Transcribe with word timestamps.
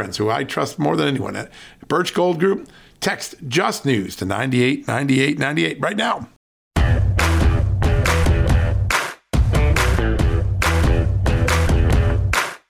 friends 0.00 0.16
who 0.16 0.30
I 0.30 0.44
trust 0.44 0.78
more 0.78 0.96
than 0.96 1.08
anyone 1.08 1.36
at 1.36 1.52
Birch 1.86 2.14
Gold 2.14 2.40
Group. 2.40 2.70
Text 3.00 3.34
Just 3.48 3.84
News 3.84 4.16
to 4.16 4.24
989898 4.24 5.78
right 5.78 5.94
now. 5.94 6.26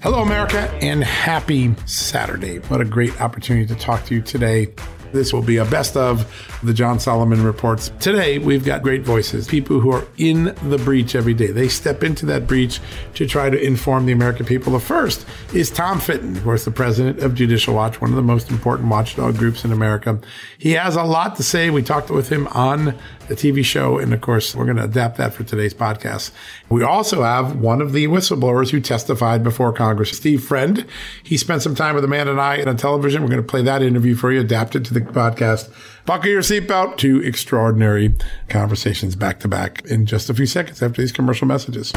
Hello, 0.03 0.22
America, 0.22 0.69
and 0.83 1.05
happy 1.05 1.72
Saturday. 1.87 2.59
What 2.59 2.81
a 2.81 2.84
great 2.84 3.20
opportunity 3.20 3.72
to 3.72 3.77
talk 3.77 4.05
to 4.06 4.17
you 4.17 4.22
today 4.22 4.75
this 5.12 5.33
will 5.33 5.42
be 5.42 5.56
a 5.56 5.64
best 5.64 5.97
of 5.97 6.30
the 6.62 6.75
John 6.75 7.00
Solomon 7.00 7.42
reports. 7.42 7.91
Today, 8.00 8.39
we've 8.39 8.64
got 8.64 8.83
great 8.83 9.03
voices, 9.03 9.48
people 9.48 9.80
who 9.80 9.92
are 9.92 10.06
in 10.16 10.55
the 10.69 10.78
breach 10.78 11.14
every 11.14 11.34
day. 11.34 11.48
They 11.48 11.69
step 11.69 12.03
into 12.03 12.27
that 12.27 12.47
breach 12.47 12.80
to 13.14 13.27
try 13.27 13.50
to 13.50 13.61
inform 13.61 14.06
the 14.06 14.12
American 14.12 14.47
people. 14.47 14.72
The 14.72 14.81
first 14.81 15.27
is 15.55 15.70
Tom 15.70 16.00
Fitton, 16.00 16.36
of 16.36 16.44
course, 16.44 16.64
the 16.64 16.70
president 16.70 17.20
of 17.20 17.34
Judicial 17.34 17.75
Watch, 17.75 18.00
one 18.00 18.11
of 18.11 18.16
the 18.16 18.22
most 18.22 18.50
important 18.50 18.88
watchdog 18.88 19.36
groups 19.36 19.64
in 19.64 19.72
America. 19.72 20.20
He 20.58 20.72
has 20.72 20.97
a 20.97 21.03
lot 21.03 21.36
to 21.36 21.42
say. 21.42 21.70
We 21.70 21.83
talked 21.83 22.11
with 22.11 22.28
him 22.28 22.47
on 22.48 22.94
the 23.31 23.36
TV 23.36 23.64
show. 23.64 23.98
And 23.98 24.12
of 24.12 24.20
course, 24.20 24.55
we're 24.55 24.64
going 24.64 24.77
to 24.77 24.84
adapt 24.84 25.16
that 25.16 25.33
for 25.33 25.44
today's 25.44 25.72
podcast. 25.72 26.33
We 26.69 26.83
also 26.83 27.22
have 27.22 27.56
one 27.56 27.81
of 27.81 27.92
the 27.92 28.08
whistleblowers 28.08 28.70
who 28.70 28.81
testified 28.81 29.42
before 29.42 29.72
Congress, 29.72 30.11
Steve 30.11 30.42
Friend. 30.42 30.84
He 31.22 31.36
spent 31.36 31.62
some 31.62 31.75
time 31.75 31.94
with 31.94 32.05
Amanda 32.05 32.33
and 32.33 32.41
I 32.41 32.62
on 32.62 32.77
television. 32.77 33.22
We're 33.22 33.28
going 33.28 33.42
to 33.42 33.48
play 33.48 33.62
that 33.62 33.83
interview 33.83 34.14
for 34.16 34.33
you, 34.33 34.41
adapted 34.41 34.84
to 34.86 34.94
the 34.94 35.00
podcast. 35.06 35.73
Buckle 36.06 36.31
your 36.31 36.43
seatbelt 36.43 36.97
to 36.98 37.23
extraordinary 37.23 38.15
conversations 38.48 39.17
back 39.17 39.41
to 39.41 39.48
back 39.48 39.84
in 39.84 40.06
just 40.06 40.31
a 40.31 40.34
few 40.34 40.47
seconds 40.47 40.83
after 40.83 41.01
these 41.03 41.12
commercial 41.12 41.47
messages. 41.47 41.93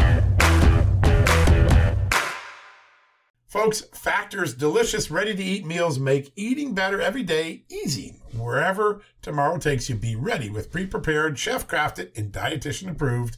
Folks, 3.53 3.81
Factor's 3.93 4.55
delicious, 4.55 5.11
ready 5.11 5.35
to 5.35 5.43
eat 5.43 5.63
meals 5.63 5.99
make 5.99 6.33
eating 6.35 6.73
better 6.73 6.99
every 6.99 7.21
day 7.21 7.65
easy. 7.69 8.15
Wherever 8.35 9.03
tomorrow 9.21 9.59
takes 9.59 9.87
you, 9.87 9.95
be 9.95 10.15
ready 10.15 10.49
with 10.49 10.71
pre 10.71 10.87
prepared, 10.87 11.37
chef 11.37 11.67
crafted, 11.67 12.17
and 12.17 12.31
dietitian 12.31 12.89
approved 12.89 13.37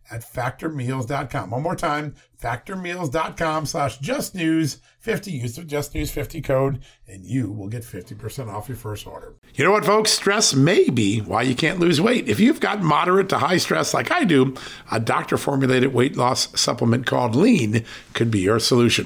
at 0.11 0.21
factormeals.com. 0.21 1.49
One 1.49 1.63
more 1.63 1.75
time, 1.75 2.15
factormeals.com 2.41 3.65
slash 3.65 3.99
justnews50. 3.99 5.31
Use 5.31 5.55
the 5.55 5.61
justnews50 5.63 6.43
code 6.43 6.83
and 7.07 7.25
you 7.25 7.51
will 7.51 7.67
get 7.67 7.83
50% 7.83 8.51
off 8.51 8.67
your 8.67 8.77
first 8.77 9.07
order. 9.07 9.35
You 9.55 9.65
know 9.65 9.71
what, 9.71 9.85
folks? 9.85 10.11
Stress 10.11 10.53
may 10.53 10.89
be 10.89 11.19
why 11.19 11.43
you 11.43 11.55
can't 11.55 11.79
lose 11.79 12.01
weight. 12.01 12.27
If 12.27 12.39
you've 12.39 12.59
got 12.59 12.81
moderate 12.81 13.29
to 13.29 13.37
high 13.37 13.57
stress 13.57 13.93
like 13.93 14.11
I 14.11 14.23
do, 14.23 14.55
a 14.91 14.99
doctor 14.99 15.37
formulated 15.37 15.93
weight 15.93 16.17
loss 16.17 16.59
supplement 16.59 17.05
called 17.05 17.35
Lean 17.35 17.85
could 18.13 18.31
be 18.31 18.39
your 18.39 18.59
solution. 18.59 19.05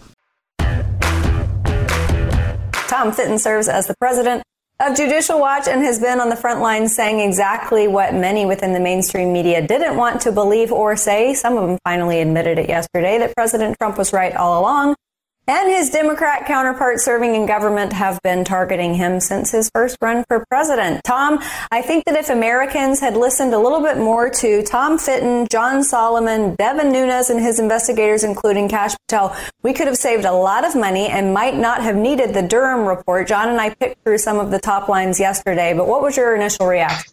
Tom 2.91 3.13
Fitton 3.13 3.39
serves 3.39 3.69
as 3.69 3.87
the 3.87 3.95
president 4.01 4.43
of 4.81 4.97
Judicial 4.97 5.39
Watch 5.39 5.65
and 5.69 5.81
has 5.81 5.97
been 5.97 6.19
on 6.19 6.27
the 6.27 6.35
front 6.35 6.59
lines 6.59 6.93
saying 6.93 7.21
exactly 7.21 7.87
what 7.87 8.13
many 8.13 8.45
within 8.45 8.73
the 8.73 8.81
mainstream 8.81 9.31
media 9.31 9.65
didn't 9.65 9.95
want 9.95 10.19
to 10.23 10.31
believe 10.33 10.73
or 10.73 10.97
say. 10.97 11.33
Some 11.33 11.55
of 11.55 11.69
them 11.69 11.77
finally 11.85 12.19
admitted 12.19 12.59
it 12.59 12.67
yesterday 12.67 13.17
that 13.19 13.33
President 13.33 13.77
Trump 13.79 13.97
was 13.97 14.11
right 14.11 14.35
all 14.35 14.59
along 14.59 14.97
and 15.51 15.69
his 15.69 15.89
Democrat 15.89 16.45
counterpart 16.45 17.01
serving 17.01 17.35
in 17.35 17.45
government 17.45 17.91
have 17.91 18.21
been 18.21 18.45
targeting 18.45 18.93
him 18.93 19.19
since 19.19 19.51
his 19.51 19.69
first 19.75 19.97
run 19.99 20.23
for 20.29 20.45
president. 20.49 21.03
Tom, 21.03 21.39
I 21.71 21.81
think 21.81 22.05
that 22.05 22.15
if 22.15 22.29
Americans 22.29 23.01
had 23.01 23.17
listened 23.17 23.53
a 23.53 23.59
little 23.59 23.81
bit 23.81 23.97
more 23.97 24.29
to 24.29 24.63
Tom 24.63 24.97
Fitton, 24.97 25.49
John 25.51 25.83
Solomon, 25.83 26.55
Devin 26.55 26.93
Nunes, 26.93 27.29
and 27.29 27.37
his 27.37 27.59
investigators, 27.59 28.23
including 28.23 28.69
Kash 28.69 28.95
Patel, 29.09 29.35
we 29.61 29.73
could 29.73 29.87
have 29.87 29.97
saved 29.97 30.23
a 30.23 30.31
lot 30.31 30.63
of 30.63 30.73
money 30.73 31.07
and 31.07 31.33
might 31.33 31.57
not 31.57 31.83
have 31.83 31.97
needed 31.97 32.33
the 32.33 32.43
Durham 32.43 32.85
report. 32.85 33.27
John 33.27 33.49
and 33.49 33.59
I 33.59 33.73
picked 33.73 34.01
through 34.05 34.19
some 34.19 34.39
of 34.39 34.51
the 34.51 34.59
top 34.59 34.87
lines 34.87 35.19
yesterday, 35.19 35.73
but 35.73 35.85
what 35.85 36.01
was 36.01 36.15
your 36.15 36.33
initial 36.33 36.65
reaction? 36.65 37.11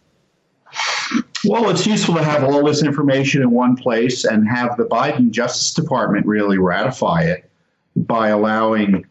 Well, 1.43 1.69
it's 1.69 1.85
useful 1.85 2.15
to 2.15 2.23
have 2.23 2.45
all 2.45 2.63
this 2.63 2.83
information 2.83 3.41
in 3.41 3.51
one 3.51 3.75
place 3.75 4.23
and 4.23 4.47
have 4.47 4.77
the 4.77 4.85
Biden 4.85 5.29
Justice 5.31 5.73
Department 5.73 6.25
really 6.25 6.57
ratify 6.57 7.23
it 7.23 7.48
by 8.07 8.29
allowing 8.29 9.05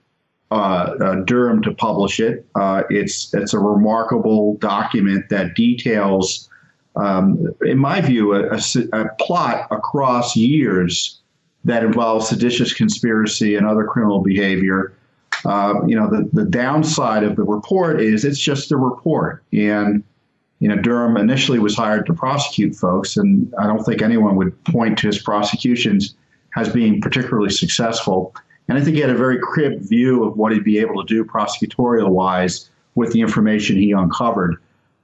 uh, 0.51 0.95
uh, 1.01 1.15
Durham 1.25 1.63
to 1.63 1.75
publish 1.75 2.21
it. 2.21 2.47
Uh, 2.55 2.83
it's 2.89 3.33
it's 3.35 3.53
a 3.53 3.59
remarkable 3.59 4.55
document 4.57 5.29
that 5.29 5.55
details, 5.55 6.49
um, 6.97 7.55
in 7.63 7.79
my 7.79 8.01
view, 8.01 8.33
a, 8.33 8.55
a, 8.55 8.61
a, 8.93 9.09
plot 9.21 9.67
across 9.71 10.37
years 10.37 11.21
that 11.65 11.85
involves 11.85 12.29
seditious 12.29 12.73
conspiracy 12.73 13.57
and 13.57 13.67
other 13.67 13.85
criminal 13.85 14.21
behavior. 14.21 14.95
Uh, 15.45 15.75
you 15.87 15.95
know, 15.95 16.09
the, 16.09 16.29
the 16.33 16.45
downside 16.45 17.25
of 17.25 17.37
the 17.37 17.45
report 17.45 18.01
is 18.01 18.25
it's 18.25 18.41
just 18.41 18.73
a 18.73 18.77
report, 18.77 19.45
and 19.53 20.03
you 20.61 20.69
know, 20.69 20.77
Durham 20.77 21.17
initially 21.17 21.59
was 21.59 21.77
hired 21.77 22.07
to 22.07 22.15
prosecute 22.15 22.75
folks, 22.75 23.17
and 23.17 23.53
I 23.59 23.67
don't 23.67 23.85
think 23.85 24.03
anyone 24.03 24.35
would 24.37 24.65
point 24.65 24.99
to 24.99 25.07
his 25.07 25.19
prosecutions 25.19 26.15
as 26.57 26.69
being 26.69 27.01
particularly 27.01 27.51
successful. 27.51 28.35
And 28.69 28.77
I 28.77 28.83
think 28.83 28.97
he 28.97 29.01
had 29.01 29.11
a 29.11 29.17
very 29.17 29.39
cribbed 29.39 29.85
view 29.85 30.25
of 30.25 30.37
what 30.37 30.53
he'd 30.53 30.65
be 30.65 30.79
able 30.79 31.05
to 31.05 31.07
do 31.07 31.25
prosecutorial 31.25 32.09
wise 32.09 32.71
with 32.95 33.13
the 33.13 33.21
information 33.21 33.77
he 33.77 33.93
uncovered. 33.93 34.57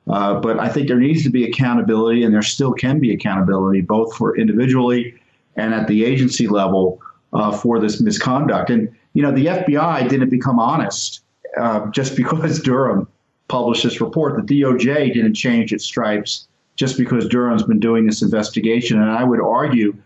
Uh, 0.07 0.39
but 0.39 0.59
I 0.59 0.69
think 0.69 0.89
there 0.89 0.99
needs 0.99 1.23
to 1.23 1.31
be 1.31 1.45
accountability, 1.45 2.25
and 2.25 2.35
there 2.35 2.43
still 2.43 2.73
can 2.75 3.01
be 3.01 3.13
accountability, 3.13 3.81
both 3.81 4.15
for 4.15 4.37
individually 4.37 5.15
and 5.57 5.73
at 5.73 5.89
the 5.89 6.05
agency 6.05 6.47
level 6.47 7.01
uh, 7.33 7.53
for 7.53 7.81
this 7.81 8.01
misconduct. 8.01 8.69
And, 8.69 8.95
you 9.15 9.23
know, 9.23 9.33
the 9.33 9.47
FBI 9.47 10.09
didn't 10.09 10.29
become 10.29 10.59
honest 10.59 11.23
uh, 11.57 11.87
just 11.91 12.17
because 12.19 12.61
Durham 12.61 13.09
published 13.49 13.85
this 13.85 14.01
report. 14.01 14.47
The 14.47 14.63
DOJ 14.63 15.15
didn't 15.15 15.35
change 15.35 15.73
its 15.73 15.85
stripes 15.85 16.49
just 16.77 16.99
because 16.99 17.29
Durham's 17.29 17.63
been 17.63 17.81
doing 17.81 18.07
this 18.07 18.21
investigation. 18.21 19.01
And 19.01 19.11
I 19.11 19.25
would 19.25 19.41
argue 19.41 19.97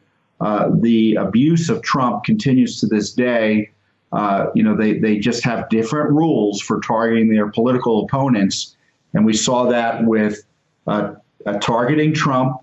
uh, 0.40 0.70
the 0.80 1.14
abuse 1.16 1.68
of 1.68 1.82
Trump 1.82 2.24
continues 2.24 2.80
to 2.80 2.86
this 2.86 3.12
day. 3.12 3.70
Uh, 4.12 4.46
you 4.54 4.62
know, 4.62 4.76
they, 4.76 4.98
they 4.98 5.18
just 5.18 5.44
have 5.44 5.68
different 5.68 6.10
rules 6.10 6.60
for 6.60 6.80
targeting 6.80 7.28
their 7.28 7.50
political 7.50 8.04
opponents. 8.04 8.76
And 9.14 9.26
we 9.26 9.32
saw 9.34 9.66
that 9.66 10.04
with 10.04 10.44
uh, 10.86 11.14
uh 11.44 11.58
targeting 11.58 12.14
Trump 12.14 12.60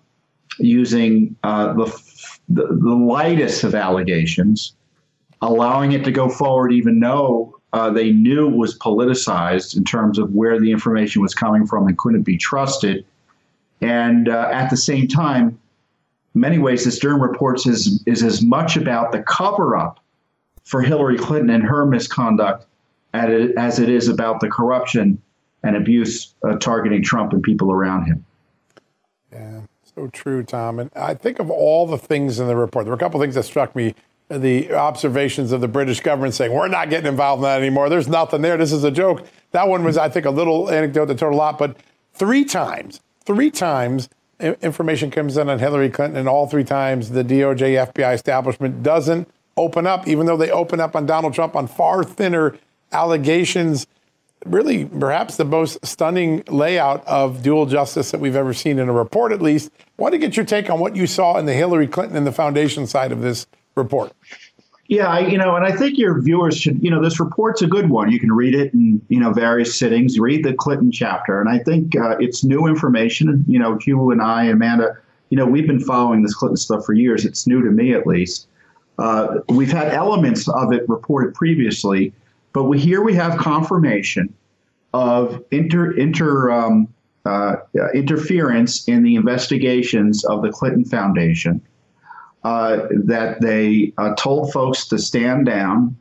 using 0.57 1.36
uh, 1.44 1.74
the, 1.74 1.86
the, 2.50 2.68
the 2.68 2.95
lightest 2.95 3.63
of 3.63 3.75
allegations, 3.75 4.74
allowing 5.42 5.92
it 5.92 6.04
to 6.06 6.12
go 6.12 6.30
forward 6.30 6.72
even 6.72 7.00
though 7.00 7.51
they 7.94 8.10
knew 8.10 8.48
it 8.48 8.56
was 8.56 8.80
politicized 8.80 9.75
in 9.75 9.83
terms 9.83 10.18
of 10.18 10.31
where 10.31 10.62
the 10.62 10.72
information 10.72 11.22
was 11.22 11.36
coming 11.36 11.68
from 11.68 11.88
and 11.88 11.98
couldn't 11.98 12.24
be 12.24 12.38
trusted. 12.38 13.06
And 13.81 14.30
at 14.30 14.69
the 14.69 14.77
same 14.77 15.10
time, 15.10 15.60
many 16.36 16.58
ways, 16.60 16.84
the 16.84 16.92
Stern 16.92 17.20
reports 17.20 17.66
is, 17.66 18.04
is 18.06 18.24
as 18.24 18.42
much 18.42 18.78
about 18.78 19.12
the 19.12 19.24
cover 19.24 19.76
up 19.76 20.00
for 20.64 20.82
Hillary 20.82 21.18
Clinton 21.18 21.50
and 21.50 21.64
her 21.64 21.86
misconduct 21.86 22.66
as 23.14 23.80
it 23.80 23.90
is 23.90 24.10
about 24.10 24.42
the 24.42 24.50
corruption 24.50 25.22
and 25.64 25.76
abuse 25.76 26.36
uh, 26.44 26.58
targeting 26.58 27.02
Trump 27.02 27.34
and 27.34 27.42
people 27.42 27.72
around 27.72 28.06
him. 28.06 28.26
Yeah, 29.32 29.62
so 29.96 30.08
true, 30.08 30.44
Tom. 30.44 30.80
And 30.80 30.92
I 30.96 31.14
think 31.14 31.40
of 31.40 31.50
all 31.50 31.88
the 31.88 31.98
things 31.98 32.40
in 32.40 32.48
the 32.48 32.56
report, 32.56 32.86
there 32.86 32.92
were 32.92 32.98
a 32.98 33.00
couple 33.00 33.20
of 33.20 33.24
things 33.24 33.36
that 33.36 33.44
struck 33.44 33.76
me 33.76 33.96
the 34.30 34.74
observations 34.74 35.52
of 35.52 35.62
the 35.62 35.68
British 35.68 36.02
government 36.02 36.34
saying, 36.34 36.52
we're 36.52 36.68
not 36.68 36.90
getting 36.90 37.08
involved 37.08 37.40
in 37.40 37.44
that 37.44 37.62
anymore. 37.62 37.90
There's 37.90 38.08
nothing 38.08 38.42
there. 38.42 38.58
This 38.58 38.72
is 38.72 38.84
a 38.84 38.92
joke. 38.92 39.26
That 39.52 39.68
one 39.68 39.84
was, 39.84 39.98
I 39.98 40.10
think, 40.10 40.26
a 40.26 40.32
little 40.32 40.70
anecdote 40.70 41.06
that 41.06 41.20
told 41.20 41.34
a 41.34 41.38
lot. 41.38 41.58
But 41.58 41.78
three 42.14 42.44
times, 42.44 43.02
three 43.24 43.52
times, 43.52 44.10
information 44.40 45.12
comes 45.12 45.38
in 45.38 45.50
on 45.50 45.60
Hillary 45.60 45.90
Clinton, 45.90 46.20
and 46.20 46.28
all 46.28 46.48
three 46.48 46.64
times 46.64 47.10
the 47.10 47.24
DOJ 47.24 47.92
FBI 47.94 48.14
establishment 48.14 48.84
doesn't 48.84 49.30
open 49.58 49.88
up, 49.88 50.08
even 50.08 50.26
though 50.26 50.38
they 50.38 50.52
open 50.52 50.80
up 50.80 50.96
on 50.96 51.06
Donald 51.06 51.34
Trump 51.34 51.56
on 51.56 51.68
far 51.68 52.04
thinner 52.04 52.58
allegations. 52.92 53.88
Really, 54.46 54.86
perhaps 54.86 55.38
the 55.38 55.46
most 55.46 55.84
stunning 55.86 56.44
layout 56.48 57.06
of 57.08 57.42
dual 57.42 57.66
justice 57.66 58.12
that 58.12 58.20
we've 58.20 58.36
ever 58.36 58.54
seen 58.54 58.78
in 58.78 58.90
a 58.90 58.94
report, 58.94 59.32
at 59.32 59.42
least. 59.42 59.72
I 59.98 60.02
want 60.02 60.12
to 60.12 60.20
get 60.20 60.38
your 60.38 60.46
take 60.46 60.70
on 60.70 60.80
what 60.80 60.96
you 60.96 61.08
saw 61.08 61.38
in 61.38 61.46
the 61.46 61.54
Hillary 61.54 61.88
Clinton 61.88 62.18
and 62.18 62.28
the 62.28 62.32
foundation 62.32 62.86
side 62.86 63.12
of 63.12 63.22
this 63.22 63.48
report? 63.76 64.12
Yeah, 64.88 65.08
I, 65.08 65.22
you 65.22 65.38
know, 65.38 65.56
and 65.56 65.66
I 65.66 65.72
think 65.72 65.98
your 65.98 66.22
viewers 66.22 66.58
should, 66.58 66.84
you 66.84 66.92
know, 66.92 67.02
this 67.02 67.20
report's 67.20 67.64
a 67.64 67.68
good 67.68 67.90
one. 67.90 68.12
You 68.12 68.20
can 68.20 68.32
read 68.32 68.54
it 68.54 68.72
in, 68.74 69.02
you 69.10 69.20
know, 69.20 69.34
various 69.34 69.78
sittings. 69.78 70.20
Read 70.20 70.46
the 70.46 70.54
Clinton 70.54 70.92
chapter, 70.92 71.42
and 71.42 71.50
I 71.50 71.58
think 71.58 71.96
uh, 71.96 72.18
it's 72.20 72.44
new 72.44 72.68
information. 72.68 73.44
You 73.48 73.58
know, 73.58 73.80
you 73.86 74.12
and 74.12 74.22
I, 74.22 74.46
Amanda, 74.46 74.96
you 75.30 75.38
know, 75.38 75.46
we've 75.48 75.66
been 75.66 75.80
following 75.80 76.22
this 76.22 76.36
Clinton 76.36 76.58
stuff 76.58 76.86
for 76.86 76.94
years. 76.94 77.26
It's 77.26 77.48
new 77.48 77.64
to 77.64 77.72
me, 77.72 77.94
at 77.94 78.06
least. 78.06 78.48
Uh, 79.00 79.40
we've 79.50 79.72
had 79.72 79.88
elements 79.92 80.48
of 80.48 80.72
it 80.72 80.88
reported 80.88 81.34
previously, 81.34 82.14
but 82.54 82.66
we, 82.66 82.80
here 82.80 83.04
we 83.04 83.16
have 83.16 83.40
confirmation 83.40 84.34
of 84.94 85.44
inter 85.50 85.92
inter 85.92 86.52
um, 86.52 86.88
uh, 87.26 87.56
interference 87.96 88.88
in 88.88 89.02
the 89.02 89.16
investigations 89.16 90.24
of 90.26 90.44
the 90.44 90.52
Clinton 90.52 90.86
Foundation 90.86 91.60
uh, 92.45 92.88
that 92.92 93.42
they 93.42 93.92
uh, 93.97 94.13
told 94.13 94.53
folks 94.53 94.88
to 94.88 95.00
stand 95.00 95.47
down. 95.47 95.97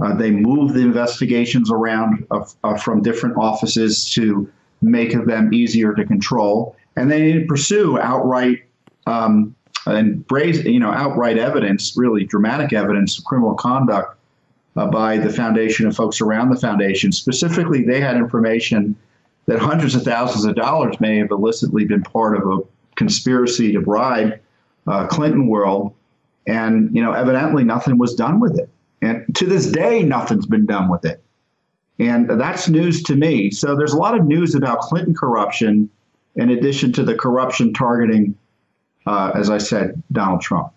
Uh, 0.00 0.12
they 0.12 0.32
moved 0.32 0.74
the 0.74 0.80
investigations 0.80 1.70
around 1.70 2.26
uh, 2.32 2.76
from 2.76 3.00
different 3.00 3.36
offices 3.36 4.10
to 4.10 4.50
make 4.82 5.12
them 5.24 5.54
easier 5.54 5.94
to 5.94 6.04
control, 6.04 6.74
and 6.96 7.08
they 7.08 7.22
didn't 7.22 7.46
pursue 7.46 7.96
outright 8.00 8.64
um, 9.06 9.54
and 9.86 10.24
you 10.32 10.80
know, 10.80 10.90
outright 10.90 11.38
evidence, 11.38 11.96
really 11.96 12.24
dramatic 12.24 12.72
evidence 12.72 13.16
of 13.16 13.24
criminal 13.24 13.54
conduct 13.54 14.18
uh, 14.74 14.88
by 14.88 15.16
the 15.16 15.30
foundation 15.30 15.86
and 15.86 15.94
folks 15.94 16.20
around 16.20 16.50
the 16.50 16.58
foundation. 16.58 17.12
Specifically, 17.12 17.84
they 17.84 18.00
had 18.00 18.16
information 18.16 18.96
that 19.46 19.60
hundreds 19.60 19.94
of 19.94 20.02
thousands 20.02 20.44
of 20.44 20.56
dollars 20.56 20.98
may 20.98 21.18
have 21.18 21.30
illicitly 21.30 21.84
been 21.84 22.02
part 22.02 22.36
of 22.36 22.48
a 22.48 22.62
conspiracy 22.96 23.70
to 23.72 23.80
bribe 23.80 24.40
uh, 24.86 25.06
Clinton 25.06 25.46
world, 25.46 25.94
and 26.46 26.94
you 26.94 27.02
know, 27.02 27.12
evidently 27.12 27.64
nothing 27.64 27.98
was 27.98 28.14
done 28.14 28.40
with 28.40 28.58
it. 28.58 28.68
And 29.02 29.34
to 29.36 29.46
this 29.46 29.66
day, 29.70 30.02
nothing's 30.02 30.46
been 30.46 30.66
done 30.66 30.88
with 30.88 31.04
it. 31.04 31.22
And 31.98 32.28
that's 32.28 32.68
news 32.68 33.02
to 33.04 33.14
me. 33.14 33.50
So 33.50 33.76
there's 33.76 33.92
a 33.92 33.96
lot 33.96 34.18
of 34.18 34.26
news 34.26 34.54
about 34.54 34.80
Clinton 34.80 35.14
corruption, 35.14 35.88
in 36.36 36.50
addition 36.50 36.92
to 36.94 37.04
the 37.04 37.14
corruption 37.14 37.72
targeting, 37.72 38.36
uh, 39.06 39.32
as 39.34 39.50
I 39.50 39.58
said, 39.58 40.02
Donald 40.10 40.40
Trump. 40.40 40.72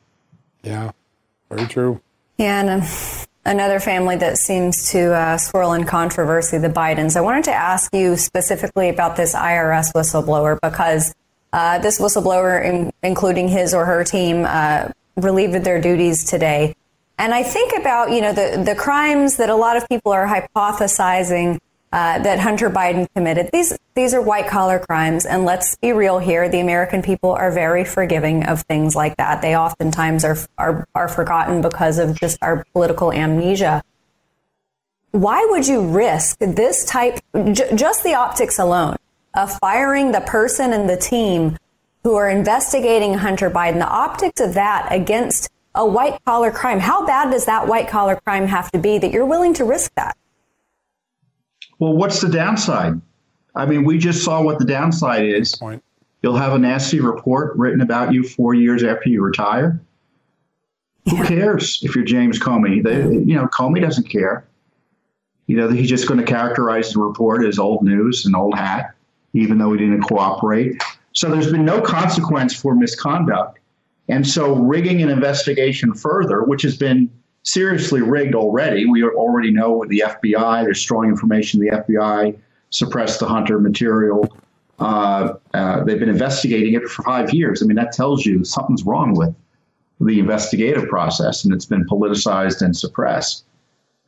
Yeah, 0.63 0.91
very 1.49 1.67
true. 1.67 2.01
Yeah, 2.37 2.61
and 2.61 2.83
um, 2.83 2.87
another 3.45 3.79
family 3.79 4.15
that 4.17 4.37
seems 4.37 4.91
to 4.91 5.13
uh, 5.13 5.37
swirl 5.37 5.73
in 5.73 5.85
controversy, 5.85 6.57
the 6.59 6.69
Bidens. 6.69 7.15
I 7.15 7.21
wanted 7.21 7.45
to 7.45 7.53
ask 7.53 7.93
you 7.95 8.15
specifically 8.17 8.89
about 8.89 9.15
this 9.15 9.33
IRS 9.33 9.93
whistleblower 9.93 10.59
because 10.61 11.15
uh, 11.53 11.79
this 11.79 11.99
whistleblower, 11.99 12.63
in, 12.63 12.91
including 13.03 13.47
his 13.47 13.73
or 13.73 13.85
her 13.85 14.03
team, 14.03 14.45
uh, 14.45 14.89
relieved 15.15 15.55
of 15.55 15.63
their 15.63 15.81
duties 15.81 16.23
today. 16.23 16.75
And 17.17 17.33
I 17.33 17.43
think 17.43 17.73
about, 17.79 18.11
you 18.11 18.21
know, 18.21 18.33
the, 18.33 18.61
the 18.63 18.75
crimes 18.75 19.37
that 19.37 19.49
a 19.49 19.55
lot 19.55 19.75
of 19.75 19.87
people 19.89 20.11
are 20.11 20.27
hypothesizing 20.27 21.57
uh, 21.91 22.19
that 22.19 22.39
Hunter 22.39 22.69
Biden 22.69 23.07
committed. 23.15 23.49
These, 23.51 23.77
these 23.95 24.13
are 24.13 24.21
white 24.21 24.47
collar 24.47 24.77
crimes. 24.77 25.25
And 25.25 25.45
let's 25.45 25.75
be 25.77 25.93
real 25.93 26.19
here. 26.19 26.47
The 26.49 26.59
American 26.59 27.01
people 27.01 27.31
are 27.31 27.49
very 27.49 27.85
forgiving 27.85 28.43
of 28.45 28.61
things 28.63 28.95
like 28.95 29.17
that. 29.17 29.41
They 29.41 29.55
oftentimes 29.55 30.23
are, 30.25 30.37
are, 30.57 30.87
are 30.93 31.07
forgotten 31.07 31.61
because 31.61 31.97
of 31.97 32.19
just 32.19 32.37
our 32.41 32.65
political 32.73 33.11
amnesia. 33.11 33.81
Why 35.11 35.47
would 35.49 35.67
you 35.67 35.87
risk 35.87 36.37
this 36.39 36.85
type, 36.85 37.19
j- 37.53 37.73
just 37.73 38.03
the 38.03 38.13
optics 38.13 38.59
alone? 38.59 38.97
Of 39.37 39.55
firing 39.59 40.11
the 40.11 40.21
person 40.21 40.73
and 40.73 40.89
the 40.89 40.97
team 40.97 41.55
who 42.03 42.15
are 42.15 42.27
investigating 42.27 43.13
Hunter 43.13 43.51
Biden, 43.51 43.75
the 43.75 43.87
optics 43.87 44.41
of 44.41 44.55
that 44.55 44.87
against 44.91 45.47
a 45.75 45.85
white 45.85 46.19
collar 46.25 46.51
crime. 46.51 46.79
How 46.79 47.05
bad 47.05 47.29
does 47.29 47.45
that 47.45 47.67
white 47.67 47.87
collar 47.87 48.15
crime 48.15 48.47
have 48.47 48.71
to 48.71 48.79
be 48.79 48.97
that 48.97 49.11
you're 49.11 49.27
willing 49.27 49.53
to 49.53 49.63
risk 49.63 49.93
that? 49.95 50.17
Well, 51.77 51.93
what's 51.93 52.19
the 52.19 52.29
downside? 52.29 52.99
I 53.55 53.67
mean, 53.67 53.83
we 53.83 53.99
just 53.99 54.23
saw 54.23 54.41
what 54.41 54.57
the 54.57 54.65
downside 54.65 55.23
is. 55.25 55.55
Point. 55.55 55.83
You'll 56.23 56.35
have 56.35 56.53
a 56.53 56.57
nasty 56.57 56.99
report 56.99 57.55
written 57.57 57.81
about 57.81 58.13
you 58.13 58.23
four 58.23 58.55
years 58.55 58.83
after 58.83 59.09
you 59.09 59.21
retire. 59.21 59.79
Yeah. 61.05 61.17
Who 61.17 61.25
cares 61.27 61.79
if 61.83 61.95
you're 61.95 62.05
James 62.05 62.39
Comey? 62.39 62.83
They, 62.83 63.01
you 63.01 63.35
know, 63.35 63.45
Comey 63.47 63.81
doesn't 63.81 64.09
care. 64.09 64.47
You 65.45 65.57
know, 65.57 65.69
he's 65.69 65.89
just 65.89 66.07
going 66.07 66.19
to 66.19 66.25
characterize 66.25 66.91
the 66.91 66.99
report 66.99 67.45
as 67.45 67.59
old 67.59 67.83
news 67.83 68.25
and 68.25 68.35
old 68.35 68.57
hat 68.57 68.95
even 69.37 69.57
though 69.57 69.71
he 69.71 69.77
didn't 69.77 70.01
cooperate. 70.01 70.81
So 71.13 71.29
there's 71.29 71.51
been 71.51 71.65
no 71.65 71.81
consequence 71.81 72.53
for 72.53 72.75
misconduct. 72.75 73.59
And 74.09 74.25
so 74.25 74.55
rigging 74.55 75.01
an 75.01 75.09
investigation 75.09 75.93
further, 75.93 76.43
which 76.43 76.61
has 76.63 76.77
been 76.77 77.09
seriously 77.43 78.01
rigged 78.01 78.35
already, 78.35 78.85
we 78.85 79.03
already 79.03 79.51
know 79.51 79.73
with 79.73 79.89
the 79.89 80.03
FBI, 80.05 80.63
there's 80.63 80.79
strong 80.79 81.07
information 81.09 81.59
the 81.59 81.69
FBI 81.69 82.37
suppressed 82.69 83.19
the 83.19 83.27
Hunter 83.27 83.59
material 83.59 84.27
Uh, 84.79 85.33
uh, 85.55 85.83
they've 85.83 85.99
been 85.99 86.09
investigating 86.09 86.75
it 86.75 86.83
for 86.87 87.01
five 87.01 87.33
years. 87.33 87.63
I 87.63 87.65
mean, 87.65 87.77
that 87.77 87.91
tells 87.91 88.27
you 88.27 88.43
something's 88.43 88.83
wrong 88.83 89.15
with 89.15 89.33
the 89.99 90.19
investigative 90.19 90.87
process, 90.87 91.43
and 91.43 91.51
it's 91.51 91.65
been 91.65 91.83
politicized 91.85 92.61
and 92.61 92.77
suppressed. 92.77 93.45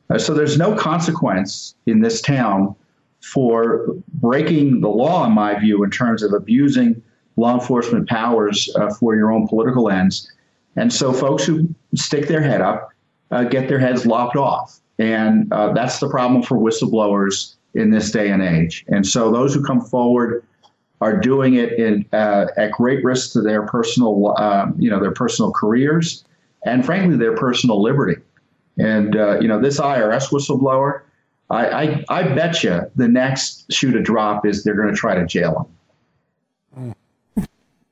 Uh, 0.08 0.18
so 0.18 0.32
there's 0.32 0.56
no 0.56 0.76
consequence 0.76 1.74
in 1.86 2.00
this 2.00 2.20
town 2.20 2.76
for 3.20 3.86
breaking 4.14 4.80
the 4.80 4.88
law, 4.88 5.26
in 5.26 5.32
my 5.32 5.58
view, 5.58 5.84
in 5.84 5.90
terms 5.90 6.22
of 6.22 6.32
abusing 6.32 7.02
law 7.36 7.54
enforcement 7.54 8.08
powers 8.08 8.70
uh, 8.76 8.92
for 8.94 9.14
your 9.14 9.30
own 9.30 9.46
political 9.46 9.90
ends. 9.90 10.30
And 10.76 10.92
so 10.92 11.12
folks 11.12 11.44
who 11.44 11.74
stick 11.94 12.28
their 12.28 12.42
head 12.42 12.60
up 12.60 12.90
uh, 13.30 13.44
get 13.44 13.68
their 13.68 13.78
heads 13.78 14.06
lopped 14.06 14.36
off. 14.36 14.80
And 14.98 15.52
uh, 15.52 15.72
that's 15.72 15.98
the 15.98 16.08
problem 16.08 16.42
for 16.42 16.58
whistleblowers 16.58 17.54
in 17.74 17.90
this 17.90 18.10
day 18.10 18.30
and 18.30 18.42
age. 18.42 18.84
And 18.88 19.06
so 19.06 19.30
those 19.30 19.54
who 19.54 19.64
come 19.64 19.80
forward 19.80 20.44
are 21.00 21.16
doing 21.16 21.54
it 21.54 21.72
in, 21.72 22.04
uh, 22.12 22.46
at 22.56 22.72
great 22.72 23.02
risk 23.02 23.32
to 23.32 23.40
their 23.40 23.62
personal, 23.66 24.34
uh, 24.36 24.66
you 24.78 24.90
know, 24.90 25.00
their 25.00 25.12
personal 25.12 25.50
careers, 25.52 26.24
and 26.64 26.84
frankly, 26.84 27.16
their 27.16 27.34
personal 27.34 27.82
liberty. 27.82 28.20
And 28.78 29.16
uh, 29.16 29.40
you 29.40 29.48
know, 29.48 29.60
this 29.60 29.80
IRS 29.80 30.30
whistleblower, 30.30 31.02
I, 31.50 31.66
I, 31.66 32.04
I 32.08 32.22
bet 32.22 32.62
you 32.62 32.80
the 32.94 33.08
next 33.08 33.70
shoe 33.72 33.90
to 33.92 34.00
drop 34.00 34.46
is 34.46 34.62
they're 34.62 34.74
going 34.74 34.88
to 34.88 34.96
try 34.96 35.14
to 35.14 35.26
jail 35.26 35.70
him. 36.76 36.94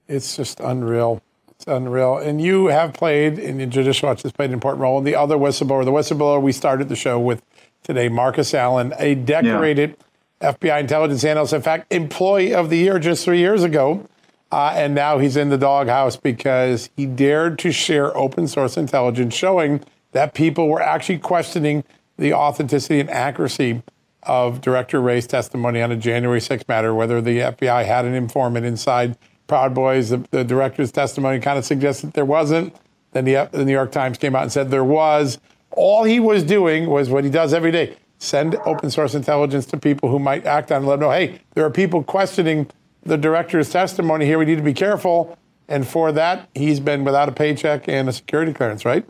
It's 0.08 0.36
just 0.36 0.58
unreal. 0.60 1.20
It's 1.50 1.66
unreal. 1.66 2.16
And 2.16 2.40
you 2.40 2.68
have 2.68 2.94
played, 2.94 3.38
and 3.38 3.70
Judicial 3.70 4.08
Watch 4.08 4.22
has 4.22 4.32
played 4.32 4.48
an 4.48 4.54
important 4.54 4.80
role 4.80 4.96
in 4.96 5.04
the 5.04 5.14
other 5.14 5.36
whistleblower. 5.36 5.84
The 5.84 5.92
whistleblower 5.92 6.40
we 6.40 6.50
started 6.50 6.88
the 6.88 6.96
show 6.96 7.20
with 7.20 7.42
today, 7.82 8.08
Marcus 8.08 8.54
Allen, 8.54 8.94
a 8.98 9.14
decorated 9.14 9.98
yeah. 10.40 10.52
FBI 10.52 10.80
intelligence 10.80 11.24
analyst, 11.24 11.52
in 11.52 11.60
fact, 11.60 11.92
employee 11.92 12.54
of 12.54 12.70
the 12.70 12.78
year 12.78 12.98
just 12.98 13.22
three 13.22 13.38
years 13.38 13.62
ago. 13.64 14.06
Uh, 14.50 14.72
and 14.74 14.94
now 14.94 15.18
he's 15.18 15.36
in 15.36 15.50
the 15.50 15.58
doghouse 15.58 16.16
because 16.16 16.88
he 16.96 17.04
dared 17.04 17.58
to 17.58 17.70
share 17.70 18.16
open 18.16 18.48
source 18.48 18.78
intelligence 18.78 19.34
showing 19.34 19.84
that 20.12 20.32
people 20.32 20.68
were 20.68 20.80
actually 20.80 21.18
questioning 21.18 21.84
the 22.18 22.34
authenticity 22.34 23.00
and 23.00 23.08
accuracy 23.10 23.82
of 24.24 24.60
Director 24.60 25.00
Wray's 25.00 25.26
testimony 25.26 25.80
on 25.80 25.92
a 25.92 25.96
January 25.96 26.40
6th 26.40 26.68
matter, 26.68 26.94
whether 26.94 27.20
the 27.20 27.38
FBI 27.38 27.84
had 27.84 28.04
an 28.04 28.14
informant 28.14 28.66
inside 28.66 29.16
Proud 29.46 29.74
Boys. 29.74 30.10
The, 30.10 30.26
the 30.30 30.44
director's 30.44 30.92
testimony 30.92 31.40
kind 31.40 31.58
of 31.58 31.64
suggested 31.64 32.12
there 32.12 32.24
wasn't. 32.24 32.74
Then 33.12 33.24
the, 33.24 33.48
the 33.50 33.64
New 33.64 33.72
York 33.72 33.92
Times 33.92 34.18
came 34.18 34.36
out 34.36 34.42
and 34.42 34.52
said 34.52 34.70
there 34.70 34.84
was. 34.84 35.38
All 35.70 36.04
he 36.04 36.20
was 36.20 36.42
doing 36.42 36.88
was 36.88 37.08
what 37.08 37.24
he 37.24 37.30
does 37.30 37.54
every 37.54 37.70
day 37.70 37.96
send 38.18 38.56
open 38.66 38.90
source 38.90 39.14
intelligence 39.14 39.64
to 39.66 39.76
people 39.76 40.10
who 40.10 40.18
might 40.18 40.44
act 40.44 40.72
on 40.72 40.82
it, 40.82 40.86
let 40.86 40.96
them 40.96 41.08
know, 41.08 41.10
hey, 41.10 41.40
there 41.54 41.64
are 41.64 41.70
people 41.70 42.02
questioning 42.02 42.68
the 43.04 43.16
director's 43.16 43.70
testimony 43.70 44.26
here. 44.26 44.38
We 44.38 44.44
need 44.44 44.56
to 44.56 44.62
be 44.62 44.74
careful. 44.74 45.38
And 45.68 45.86
for 45.86 46.10
that, 46.12 46.48
he's 46.54 46.80
been 46.80 47.04
without 47.04 47.28
a 47.28 47.32
paycheck 47.32 47.88
and 47.88 48.08
a 48.08 48.12
security 48.12 48.52
clearance, 48.52 48.84
right? 48.84 49.06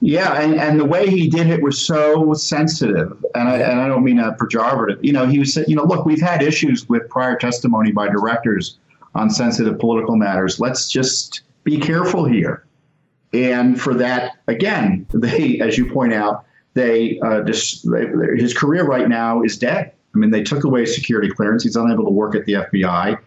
Yeah, 0.00 0.40
and, 0.40 0.54
and 0.54 0.78
the 0.78 0.84
way 0.84 1.08
he 1.08 1.28
did 1.28 1.48
it 1.48 1.62
was 1.62 1.84
so 1.84 2.34
sensitive, 2.34 3.24
and 3.34 3.48
I, 3.48 3.56
and 3.58 3.80
I 3.80 3.88
don't 3.88 4.04
mean 4.04 4.18
a 4.18 4.32
pejorative. 4.32 5.02
You 5.02 5.12
know, 5.12 5.26
he 5.26 5.38
was, 5.38 5.56
you 5.56 5.74
know, 5.74 5.84
look, 5.84 6.04
we've 6.04 6.20
had 6.20 6.42
issues 6.42 6.88
with 6.88 7.08
prior 7.08 7.36
testimony 7.36 7.92
by 7.92 8.08
directors 8.08 8.78
on 9.14 9.30
sensitive 9.30 9.78
political 9.78 10.16
matters. 10.16 10.60
Let's 10.60 10.90
just 10.90 11.42
be 11.64 11.78
careful 11.78 12.24
here. 12.24 12.66
And 13.32 13.80
for 13.80 13.94
that, 13.94 14.36
again, 14.48 15.06
they, 15.14 15.60
as 15.60 15.78
you 15.78 15.90
point 15.90 16.12
out, 16.12 16.44
they, 16.74 17.18
uh, 17.20 17.40
just, 17.42 17.90
they, 17.90 18.06
his 18.36 18.52
career 18.52 18.84
right 18.84 19.08
now 19.08 19.42
is 19.42 19.56
dead. 19.56 19.92
I 20.14 20.18
mean, 20.18 20.30
they 20.30 20.42
took 20.42 20.64
away 20.64 20.84
security 20.86 21.30
clearance. 21.30 21.62
He's 21.62 21.76
unable 21.76 22.04
to 22.04 22.10
work 22.10 22.34
at 22.34 22.44
the 22.44 22.54
FBI. 22.54 23.18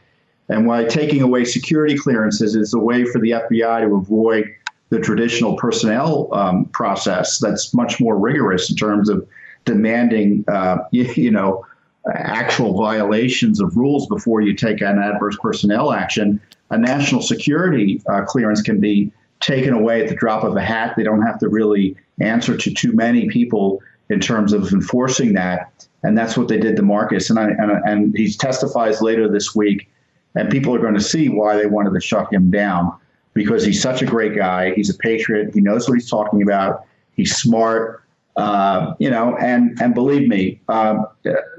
And 0.49 0.65
why 0.65 0.85
taking 0.85 1.21
away 1.21 1.45
security 1.45 1.95
clearances 1.95 2.55
is 2.55 2.73
a 2.73 2.79
way 2.79 3.05
for 3.05 3.19
the 3.19 3.31
FBI 3.31 3.81
to 3.81 3.95
avoid 3.95 4.45
the 4.89 4.99
traditional 4.99 5.55
personnel 5.55 6.29
um, 6.33 6.65
process 6.65 7.37
that's 7.37 7.73
much 7.73 7.99
more 7.99 8.17
rigorous 8.17 8.69
in 8.69 8.75
terms 8.75 9.09
of 9.09 9.27
demanding, 9.65 10.43
uh, 10.47 10.77
you, 10.91 11.03
you, 11.15 11.31
know, 11.31 11.65
actual 12.13 12.75
violations 12.75 13.61
of 13.61 13.75
rules 13.75 14.07
before 14.07 14.41
you 14.41 14.53
take 14.53 14.81
an 14.81 14.99
adverse 14.99 15.37
personnel 15.41 15.91
action. 15.91 16.41
A 16.71 16.77
national 16.77 17.21
security 17.21 18.01
uh, 18.09 18.23
clearance 18.23 18.61
can 18.61 18.79
be 18.79 19.11
taken 19.39 19.73
away 19.73 20.01
at 20.01 20.09
the 20.09 20.15
drop 20.15 20.43
of 20.43 20.55
a 20.55 20.61
hat. 20.61 20.95
They 20.95 21.03
don't 21.03 21.21
have 21.21 21.39
to 21.39 21.49
really 21.49 21.95
answer 22.19 22.57
to 22.57 22.73
too 22.73 22.93
many 22.93 23.27
people 23.29 23.81
in 24.09 24.19
terms 24.19 24.53
of 24.53 24.71
enforcing 24.73 25.33
that. 25.33 25.87
And 26.03 26.17
that's 26.17 26.37
what 26.37 26.47
they 26.47 26.57
did 26.57 26.75
to 26.77 26.81
Marcus. 26.81 27.29
And, 27.29 27.37
I, 27.37 27.49
and, 27.49 27.71
and 27.85 28.17
he 28.17 28.31
testifies 28.31 29.01
later 29.01 29.29
this 29.29 29.53
week, 29.53 29.89
and 30.35 30.49
people 30.49 30.73
are 30.73 30.79
going 30.79 30.95
to 30.95 31.01
see 31.01 31.29
why 31.29 31.57
they 31.57 31.65
wanted 31.65 31.93
to 31.93 32.01
shut 32.01 32.31
him 32.33 32.49
down 32.49 32.93
because 33.39 33.63
he's 33.63 33.81
such 33.81 34.01
a 34.01 34.05
great 34.05 34.35
guy. 34.35 34.73
He's 34.73 34.89
a 34.89 34.97
patriot. 34.97 35.53
He 35.53 35.61
knows 35.61 35.87
what 35.87 35.95
he's 35.95 36.09
talking 36.09 36.41
about. 36.41 36.83
He's 37.15 37.33
smart. 37.37 38.03
Uh, 38.35 38.93
you 38.99 39.09
know, 39.09 39.37
and 39.37 39.81
and 39.81 39.93
believe 39.93 40.27
me, 40.27 40.59
uh, 40.67 41.03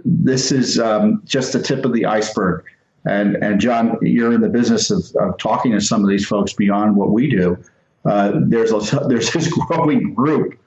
this 0.04 0.52
is 0.52 0.78
um, 0.78 1.22
just 1.24 1.54
the 1.54 1.62
tip 1.62 1.86
of 1.86 1.94
the 1.94 2.04
iceberg. 2.04 2.64
And 3.06 3.36
and 3.36 3.58
John, 3.58 3.96
you're 4.02 4.34
in 4.34 4.42
the 4.42 4.50
business 4.50 4.90
of, 4.90 5.04
of 5.18 5.38
talking 5.38 5.72
to 5.72 5.80
some 5.80 6.02
of 6.02 6.10
these 6.10 6.26
folks 6.26 6.52
beyond 6.52 6.96
what 6.96 7.12
we 7.12 7.30
do. 7.30 7.56
Uh, 8.04 8.32
there's 8.42 8.72
a, 8.72 8.98
there's 9.08 9.32
this 9.32 9.48
growing 9.66 10.12
group 10.12 10.58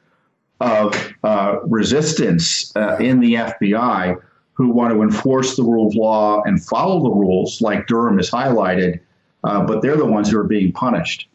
of 0.62 1.13
uh, 1.24 1.58
resistance 1.65 2.75
uh, 2.75 2.98
in 3.00 3.20
the 3.20 3.36
FBI 3.36 4.20
who 4.53 4.70
want 4.70 4.91
to 4.91 5.03
enforce 5.03 5.55
the 5.55 5.63
rule 5.63 5.88
of 5.88 5.96
law 5.96 6.41
and 6.46 6.63
follow 6.63 7.03
the 7.03 7.10
rules, 7.12 7.62
like 7.62 7.86
Durham 7.86 8.17
has 8.17 8.32
highlighted, 8.32 9.00
uh, 9.44 9.66
but 9.66 9.82
they're 9.82 9.98
the 9.98 10.06
ones 10.06 10.30
who 10.30 10.40
are 10.40 10.44
being 10.44 10.72
punished. 10.72 11.28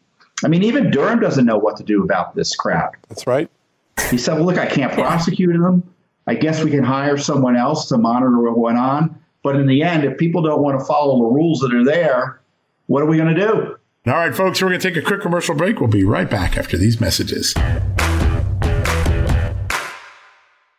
I 0.45 0.49
mean, 0.49 0.62
even 0.62 0.91
Durham 0.91 1.21
doesn't 1.21 1.45
know 1.45 1.59
what 1.59 1.77
to 1.79 1.83
do 1.83 2.03
about 2.03 2.35
this 2.35 2.55
crowd. 2.55 2.93
That's 3.09 3.27
right. 3.27 3.50
He 4.11 4.19
said, 4.19 4.35
well, 4.35 4.45
look, 4.45 4.59
I 4.59 4.67
can't 4.67 4.93
prosecute 4.93 5.53
them. 5.61 5.83
I 6.27 6.35
guess 6.35 6.62
we 6.62 6.71
can 6.71 6.85
hire 6.85 7.17
someone 7.17 7.57
else 7.57 7.88
to 7.88 7.99
monitor 7.99 8.38
what 8.38 8.57
went 8.57 8.79
on. 8.79 9.19
But 9.43 9.57
in 9.57 9.67
the 9.67 9.83
end, 9.83 10.05
if 10.05 10.19
people 10.19 10.43
don't 10.43 10.62
want 10.62 10.79
to 10.79 10.85
follow 10.85 11.19
the 11.19 11.35
rules 11.35 11.61
that 11.61 11.75
are 11.75 11.85
there, 11.85 12.41
what 12.87 13.03
are 13.03 13.07
we 13.07 13.17
going 13.17 13.35
to 13.35 13.41
do? 13.41 13.77
All 14.07 14.15
right, 14.15 14.35
folks, 14.35 14.62
we're 14.62 14.69
going 14.69 14.81
to 14.81 14.88
take 14.91 14.97
a 14.97 15.05
quick 15.05 15.21
commercial 15.21 15.55
break. 15.55 15.81
We'll 15.81 15.88
be 15.88 16.05
right 16.05 16.29
back 16.31 16.57
after 16.57 16.77
these 16.77 17.00
messages. 17.00 17.55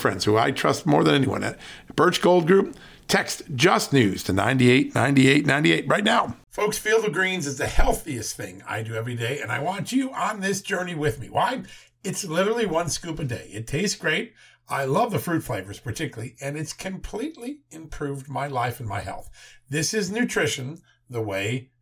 friends 0.00 0.24
who 0.24 0.36
I 0.36 0.50
trust 0.50 0.86
more 0.86 1.04
than 1.04 1.14
anyone 1.14 1.44
at 1.44 1.58
Birch 1.94 2.20
Gold 2.20 2.46
Group. 2.46 2.76
Text 3.06 3.42
Just 3.56 3.92
News 3.92 4.22
to 4.24 4.32
989898 4.32 5.88
right 5.88 6.04
now. 6.04 6.36
Folks, 6.48 6.78
Field 6.78 7.04
of 7.04 7.12
Greens 7.12 7.46
is 7.46 7.58
the 7.58 7.66
healthiest 7.66 8.36
thing 8.36 8.62
I 8.68 8.82
do 8.82 8.94
every 8.94 9.16
day, 9.16 9.40
and 9.40 9.50
I 9.50 9.58
want 9.58 9.90
you 9.90 10.12
on 10.12 10.40
this 10.40 10.62
journey 10.62 10.94
with 10.94 11.18
me. 11.18 11.28
Why? 11.28 11.62
It's 12.04 12.24
literally 12.24 12.66
one 12.66 12.88
scoop 12.88 13.18
a 13.18 13.24
day. 13.24 13.50
It 13.52 13.66
tastes 13.66 13.96
great. 13.96 14.32
I 14.68 14.84
love 14.84 15.10
the 15.10 15.18
fruit 15.18 15.42
flavors 15.42 15.80
particularly, 15.80 16.36
and 16.40 16.56
it's 16.56 16.72
completely 16.72 17.62
improved 17.72 18.28
my 18.28 18.46
life 18.46 18.78
and 18.78 18.88
my 18.88 19.00
health. 19.00 19.28
This 19.68 19.92
is 19.92 20.12
nutrition 20.12 20.78
the 21.08 21.20
way 21.20 21.70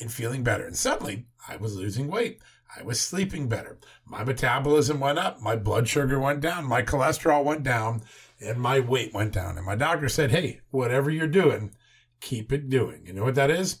and 0.00 0.12
feeling 0.12 0.42
better. 0.42 0.66
And 0.66 0.76
suddenly, 0.76 1.26
I 1.48 1.56
was 1.56 1.76
losing 1.76 2.08
weight. 2.08 2.40
I 2.76 2.82
was 2.82 3.00
sleeping 3.00 3.48
better. 3.48 3.78
My 4.06 4.24
metabolism 4.24 5.00
went 5.00 5.18
up. 5.18 5.40
My 5.40 5.56
blood 5.56 5.88
sugar 5.88 6.18
went 6.18 6.40
down. 6.40 6.64
My 6.64 6.82
cholesterol 6.82 7.44
went 7.44 7.62
down 7.62 8.02
and 8.40 8.60
my 8.60 8.80
weight 8.80 9.12
went 9.12 9.32
down. 9.32 9.56
And 9.56 9.66
my 9.66 9.74
doctor 9.74 10.08
said, 10.08 10.30
Hey, 10.30 10.60
whatever 10.70 11.10
you're 11.10 11.26
doing, 11.26 11.74
keep 12.20 12.52
it 12.52 12.70
doing. 12.70 13.06
You 13.06 13.12
know 13.12 13.24
what 13.24 13.34
that 13.34 13.50
is? 13.50 13.80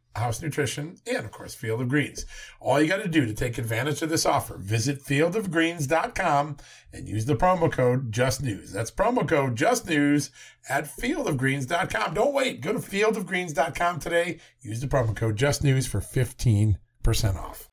House 0.15 0.41
Nutrition, 0.41 0.97
and 1.07 1.25
of 1.25 1.31
course, 1.31 1.55
Field 1.55 1.81
of 1.81 1.87
Greens. 1.87 2.25
All 2.59 2.81
you 2.81 2.87
got 2.87 3.01
to 3.01 3.07
do 3.07 3.25
to 3.25 3.33
take 3.33 3.57
advantage 3.57 4.01
of 4.01 4.09
this 4.09 4.25
offer, 4.25 4.57
visit 4.57 5.03
fieldofgreens.com 5.03 6.57
and 6.93 7.07
use 7.07 7.25
the 7.25 7.35
promo 7.35 7.71
code 7.71 8.11
JustNews. 8.11 8.71
That's 8.71 8.91
promo 8.91 9.27
code 9.27 9.55
JustNews 9.55 10.29
at 10.69 10.85
fieldofgreens.com. 10.85 12.13
Don't 12.13 12.33
wait. 12.33 12.61
Go 12.61 12.73
to 12.73 12.79
fieldofgreens.com 12.79 13.99
today. 13.99 14.39
Use 14.61 14.81
the 14.81 14.87
promo 14.87 15.15
code 15.15 15.37
JustNews 15.37 15.87
for 15.87 16.01
15% 16.01 16.77
off. 17.35 17.69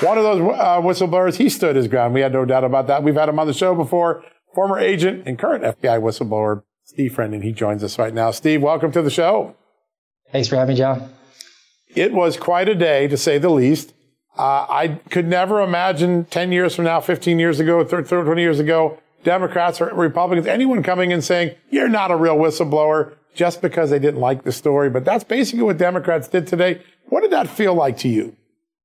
One 0.00 0.16
of 0.16 0.22
those 0.22 0.40
uh, 0.40 0.80
whistleblowers, 0.80 1.36
he 1.36 1.48
stood 1.48 1.74
his 1.74 1.88
ground. 1.88 2.14
We 2.14 2.20
had 2.20 2.32
no 2.32 2.44
doubt 2.44 2.62
about 2.62 2.86
that. 2.86 3.02
We've 3.02 3.16
had 3.16 3.28
him 3.28 3.40
on 3.40 3.48
the 3.48 3.52
show 3.52 3.74
before. 3.74 4.22
Former 4.54 4.78
agent 4.78 5.24
and 5.26 5.38
current 5.38 5.64
FBI 5.64 6.00
whistleblower, 6.00 6.62
Steve 6.88 7.12
Friending. 7.12 7.44
He 7.44 7.52
joins 7.52 7.84
us 7.84 7.98
right 7.98 8.14
now. 8.14 8.30
Steve, 8.30 8.62
welcome 8.62 8.90
to 8.92 9.02
the 9.02 9.10
show. 9.10 9.54
Thanks 10.32 10.48
for 10.48 10.56
having 10.56 10.74
me, 10.74 10.78
John. 10.78 11.12
It 11.94 12.14
was 12.14 12.38
quite 12.38 12.66
a 12.66 12.74
day, 12.74 13.06
to 13.08 13.16
say 13.18 13.36
the 13.36 13.50
least. 13.50 13.92
Uh, 14.38 14.64
I 14.70 14.88
could 15.10 15.28
never 15.28 15.60
imagine 15.60 16.24
10 16.24 16.50
years 16.50 16.74
from 16.74 16.86
now, 16.86 17.00
15 17.00 17.38
years 17.38 17.60
ago, 17.60 17.84
30, 17.84 18.08
20 18.08 18.40
years 18.40 18.58
ago, 18.58 18.98
Democrats 19.22 19.82
or 19.82 19.94
Republicans, 19.94 20.46
anyone 20.46 20.82
coming 20.82 21.12
and 21.12 21.22
saying, 21.22 21.54
you're 21.68 21.90
not 21.90 22.10
a 22.10 22.16
real 22.16 22.36
whistleblower 22.36 23.12
just 23.34 23.60
because 23.60 23.90
they 23.90 23.98
didn't 23.98 24.20
like 24.20 24.44
the 24.44 24.52
story. 24.52 24.88
But 24.88 25.04
that's 25.04 25.24
basically 25.24 25.64
what 25.64 25.76
Democrats 25.76 26.26
did 26.28 26.46
today. 26.46 26.80
What 27.10 27.20
did 27.20 27.32
that 27.32 27.48
feel 27.50 27.74
like 27.74 27.98
to 27.98 28.08
you? 28.08 28.34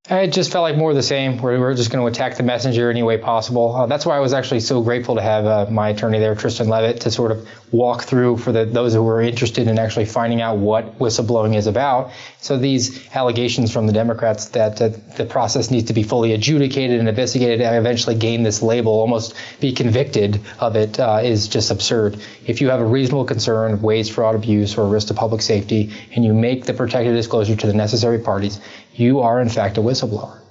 It 0.10 0.34
just 0.34 0.52
felt 0.52 0.64
like 0.64 0.76
more 0.76 0.90
of 0.90 0.98
the 0.98 1.02
same. 1.02 1.38
We're 1.38 1.74
just 1.76 1.90
going 1.90 2.04
to 2.04 2.12
attack 2.12 2.36
the 2.36 2.44
messenger 2.44 2.90
any 2.90 3.04
way 3.04 3.18
possible. 3.18 3.74
Uh, 3.74 3.86
that's 3.86 4.06
why 4.06 4.18
I 4.18 4.20
was 4.20 4.34
actually 4.34 4.60
so 4.60 4.82
grateful 4.82 5.16
to 5.16 5.22
have 5.22 5.46
uh, 5.46 5.68
my 5.72 5.88
attorney 5.88 6.20
there, 6.20 6.36
Tristan 6.36 6.68
Leavitt, 6.68 7.00
to 7.02 7.12
sort 7.12 7.32
of 7.32 7.48
walk 7.72 8.04
through 8.04 8.36
for 8.36 8.52
the, 8.52 8.66
those 8.66 8.94
who 8.94 9.02
were 9.02 9.22
interested 9.22 9.70
in 9.70 9.80
actually 9.80 10.04
finding 10.04 10.42
out 10.42 10.58
what 10.58 11.00
whistleblowing 11.00 11.56
is 11.56 11.68
about. 11.68 12.12
So 12.42 12.58
these 12.58 13.08
allegations 13.16 13.72
from 13.72 13.88
the 13.88 13.94
Democrats 13.94 14.50
that 14.50 14.82
uh, 14.82 14.90
the 15.16 15.24
process 15.24 15.72
needs 15.72 15.88
to 15.88 15.94
be 15.94 16.04
fully 16.04 16.34
adjudicated 16.34 17.00
and 17.00 17.08
investigated 17.08 17.62
and 17.62 17.74
eventually 17.78 18.16
gain 18.16 18.44
this 18.44 18.62
label, 18.62 18.92
almost 18.92 19.36
be 19.62 19.72
convicted 19.72 20.42
of 20.60 20.76
it, 20.76 21.00
uh, 21.00 21.22
is 21.24 21.48
just 21.48 21.72
absurd. 21.72 22.22
If 22.46 22.60
you 22.60 22.68
have 22.72 22.82
a 22.82 22.86
reasonable 22.86 23.24
concern 23.24 23.72
of 23.72 23.84
waste, 23.84 24.12
fraud, 24.12 24.36
abuse, 24.36 24.78
or 24.78 24.86
risk 24.86 25.08
to 25.08 25.14
public 25.14 25.42
safety, 25.42 25.94
and 26.14 26.26
you 26.26 26.34
make 26.34 26.66
the 26.66 26.74
protected 26.74 27.16
disclosure 27.16 27.56
to 27.56 27.68
the 27.68 27.74
necessary 27.74 28.20
parties, 28.20 28.60
you 28.94 29.20
are 29.20 29.42
in 29.42 29.50
fact 29.50 29.78
a 29.78 29.82
whistleblower. 29.82 30.42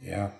Yeah. 0.00 0.30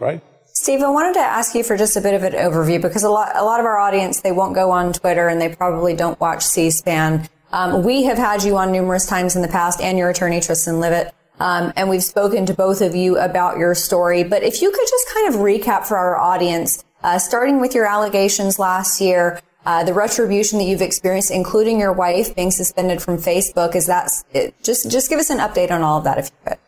Right. 0.00 0.22
Steve, 0.54 0.82
I 0.82 0.90
wanted 0.90 1.14
to 1.14 1.20
ask 1.20 1.54
you 1.54 1.64
for 1.64 1.76
just 1.76 1.96
a 1.96 2.00
bit 2.00 2.14
of 2.14 2.22
an 2.24 2.34
overview 2.34 2.80
because 2.80 3.04
a 3.04 3.08
lot, 3.08 3.34
a 3.34 3.44
lot 3.44 3.58
of 3.58 3.66
our 3.66 3.78
audience, 3.78 4.20
they 4.20 4.32
won't 4.32 4.54
go 4.54 4.70
on 4.70 4.92
Twitter 4.92 5.28
and 5.28 5.40
they 5.40 5.54
probably 5.54 5.94
don't 5.94 6.20
watch 6.20 6.44
C-SPAN. 6.44 7.28
Um, 7.52 7.82
we 7.82 8.04
have 8.04 8.18
had 8.18 8.42
you 8.42 8.56
on 8.56 8.70
numerous 8.70 9.06
times 9.06 9.34
in 9.34 9.42
the 9.42 9.48
past 9.48 9.80
and 9.80 9.98
your 9.98 10.10
attorney, 10.10 10.40
Tristan 10.40 10.78
Leavitt. 10.78 11.14
Um, 11.40 11.72
and 11.76 11.88
we've 11.88 12.04
spoken 12.04 12.46
to 12.46 12.54
both 12.54 12.82
of 12.82 12.94
you 12.94 13.18
about 13.18 13.58
your 13.58 13.74
story. 13.74 14.24
But 14.24 14.42
if 14.42 14.62
you 14.62 14.70
could 14.70 14.86
just 14.88 15.08
kind 15.12 15.34
of 15.34 15.40
recap 15.40 15.86
for 15.86 15.96
our 15.96 16.18
audience, 16.18 16.84
uh, 17.02 17.18
starting 17.18 17.60
with 17.60 17.74
your 17.74 17.86
allegations 17.86 18.58
last 18.58 19.00
year, 19.00 19.40
uh, 19.64 19.84
the 19.84 19.94
retribution 19.94 20.58
that 20.58 20.64
you've 20.64 20.82
experienced, 20.82 21.30
including 21.30 21.78
your 21.80 21.92
wife 21.92 22.34
being 22.34 22.50
suspended 22.50 23.00
from 23.00 23.16
Facebook, 23.16 23.74
is 23.74 23.86
that 23.86 24.08
just 24.62 24.90
just 24.90 25.08
give 25.08 25.18
us 25.18 25.30
an 25.30 25.38
update 25.38 25.70
on 25.70 25.82
all 25.82 25.98
of 25.98 26.04
that, 26.04 26.18
if 26.18 26.26
you 26.26 26.50
could. 26.50 26.58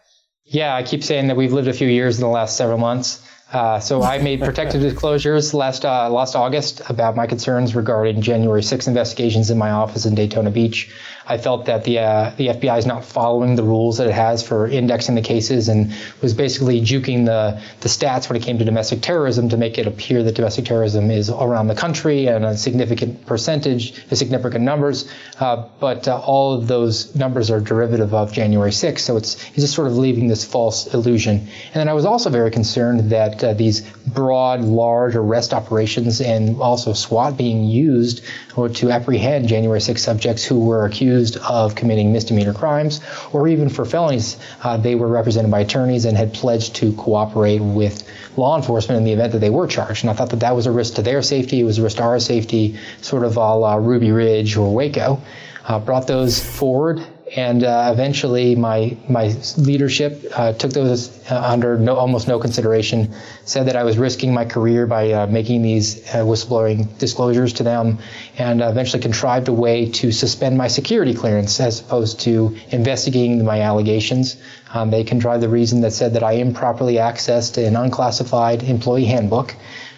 Yeah, 0.47 0.75
I 0.75 0.83
keep 0.83 1.03
saying 1.03 1.29
that 1.29 1.37
we've 1.37 1.53
lived 1.53 1.69
a 1.69 1.73
few 1.73 1.89
years 1.89 2.17
in 2.17 2.21
the 2.23 2.29
last 2.29 2.57
several 2.57 2.79
months. 2.79 3.27
Uh, 3.53 3.79
so 3.81 4.03
I 4.03 4.19
made 4.19 4.41
protective 4.45 4.81
disclosures 4.81 5.55
last 5.55 5.85
uh, 5.85 6.11
last 6.11 6.35
August 6.35 6.83
about 6.89 7.17
my 7.17 7.27
concerns 7.27 7.75
regarding 7.75 8.21
January 8.21 8.63
6 8.63 8.87
investigations 8.87 9.51
in 9.51 9.59
my 9.59 9.71
office 9.71 10.07
in 10.07 10.15
Daytona 10.15 10.51
Beach. 10.51 10.93
I 11.27 11.39
felt 11.39 11.67
that 11.67 11.85
the 11.85 12.01
uh, 12.01 12.33
the 12.37 12.49
FBI 12.49 12.79
is 12.79 12.87
not 12.87 13.05
following 13.05 13.57
the 13.57 13.63
rules 13.63 13.99
that 13.99 14.07
it 14.07 14.15
has 14.15 14.47
for 14.47 14.67
indexing 14.67 15.15
the 15.15 15.23
cases 15.23 15.69
and 15.69 15.95
was 16.21 16.35
basically 16.35 16.81
juking 16.81 17.25
the 17.25 17.61
the 17.81 17.89
stats 17.89 18.29
when 18.29 18.37
it 18.37 18.43
came 18.43 18.59
to 18.59 18.65
domestic 18.65 19.01
terrorism 19.01 19.49
to 19.49 19.57
make 19.57 19.79
it 19.79 19.87
appear 19.87 20.23
that 20.23 20.35
domestic 20.35 20.67
terrorism 20.67 21.11
is 21.11 21.31
around 21.31 21.69
the 21.69 21.75
country 21.75 22.27
and 22.27 22.45
a 22.45 22.57
significant 22.57 23.25
percentage, 23.27 24.07
significant 24.13 24.65
numbers. 24.65 25.09
Uh, 25.41 25.67
but 25.81 26.07
uh, 26.07 26.19
all 26.21 26.53
of 26.53 26.67
those 26.67 27.15
numbers 27.15 27.51
are 27.51 27.61
derivative 27.61 28.13
of 28.13 28.33
January 28.33 28.71
6th, 28.71 29.01
so 29.01 29.17
it's, 29.17 29.35
it's 29.49 29.61
just 29.61 29.75
sort 29.75 29.87
of 29.87 29.97
leaving 29.97 30.29
this 30.29 30.45
false 30.45 30.93
illusion. 30.93 31.39
And 31.39 31.75
then 31.75 31.89
I 31.89 31.95
was 31.95 32.05
also 32.05 32.31
very 32.31 32.51
concerned 32.51 33.11
that 33.11 33.43
uh, 33.43 33.55
these 33.55 33.81
broad, 34.07 34.61
large 34.61 35.17
arrest 35.17 35.53
operations 35.53 36.21
and 36.21 36.61
also 36.61 36.93
SWAT 36.93 37.37
being 37.37 37.65
used 37.65 38.25
to 38.55 38.91
apprehend 38.91 39.49
January 39.49 39.81
6 39.81 40.03
subjects 40.03 40.45
who 40.45 40.61
were 40.61 40.85
accused 40.85 41.14
of 41.37 41.75
committing 41.75 42.13
misdemeanor 42.13 42.55
crimes 42.55 43.01
or 43.33 43.49
even 43.49 43.69
for 43.69 43.85
felonies. 43.85 44.37
Uh, 44.63 44.77
they 44.77 44.95
were 44.95 45.09
represented 45.09 45.51
by 45.51 45.61
attorneys 45.61 46.05
and 46.05 46.17
had 46.17 46.33
pledged 46.35 46.75
to 46.77 46.93
cooperate 46.95 47.61
with 47.61 48.09
law 48.37 48.57
enforcement 48.57 48.99
in 48.99 49.05
the 49.05 49.13
event 49.13 49.33
that 49.33 49.39
they 49.39 49.51
were 49.51 49.67
charged. 49.67 50.05
And 50.05 50.11
I 50.11 50.15
thought 50.15 50.31
that 50.31 50.41
that 50.41 50.57
was 50.57 50.67
a 50.67 50.73
risk 50.73 50.95
to 50.95 51.03
their 51.03 51.23
safety, 51.23 51.61
it 51.61 51.65
was 51.65 51.79
a 51.79 51.83
risk 51.83 51.97
to 51.99 52.03
our 52.03 52.21
safety, 52.21 52.79
sort 53.01 53.25
of 53.25 53.37
a 53.37 53.55
la 53.55 53.77
Ruby 53.77 54.11
Ridge 54.11 54.57
or 54.57 54.75
Waco. 54.75 55.21
Uh, 55.67 55.79
brought 55.79 56.07
those 56.07 56.45
forward 56.45 57.05
and 57.37 57.65
uh, 57.65 57.91
eventually 57.93 58.55
my 58.55 58.97
my 59.09 59.35
leadership 59.57 60.25
uh, 60.37 60.53
took 60.53 60.73
those 60.73 61.11
uh, 61.31 61.41
under 61.41 61.77
no, 61.79 61.97
almost 61.97 62.29
no 62.29 62.39
consideration. 62.39 63.13
Said 63.45 63.67
that 63.67 63.77
I 63.77 63.83
was 63.83 63.99
risking 63.99 64.33
my 64.33 64.45
career 64.45 64.87
by 64.87 65.13
uh, 65.13 65.27
making 65.27 65.63
these 65.63 66.07
uh, 66.15 66.19
whistleblowing 66.19 66.97
disclosures 66.99 67.53
to 67.55 67.63
them, 67.63 67.99
and 68.39 68.63
eventually 68.63 69.03
contrived 69.03 69.49
a 69.49 69.53
way 69.53 69.91
to 69.91 70.13
suspend 70.13 70.57
my 70.57 70.69
security 70.69 71.15
clearance 71.15 71.59
as 71.61 71.81
opposed 71.81 72.21
to 72.21 72.57
investigating 72.71 73.45
my 73.45 73.61
allegations. 73.63 74.37
Um, 74.73 74.91
they 74.91 75.05
contrived 75.05 75.43
the 75.43 75.49
reason 75.49 75.81
that 75.83 75.93
said 75.93 76.15
that 76.15 76.23
I 76.23 76.33
improperly 76.33 76.95
accessed 76.95 77.65
an 77.65 77.77
unclassified 77.77 78.63
employee 78.63 79.07
handbook 79.07 79.55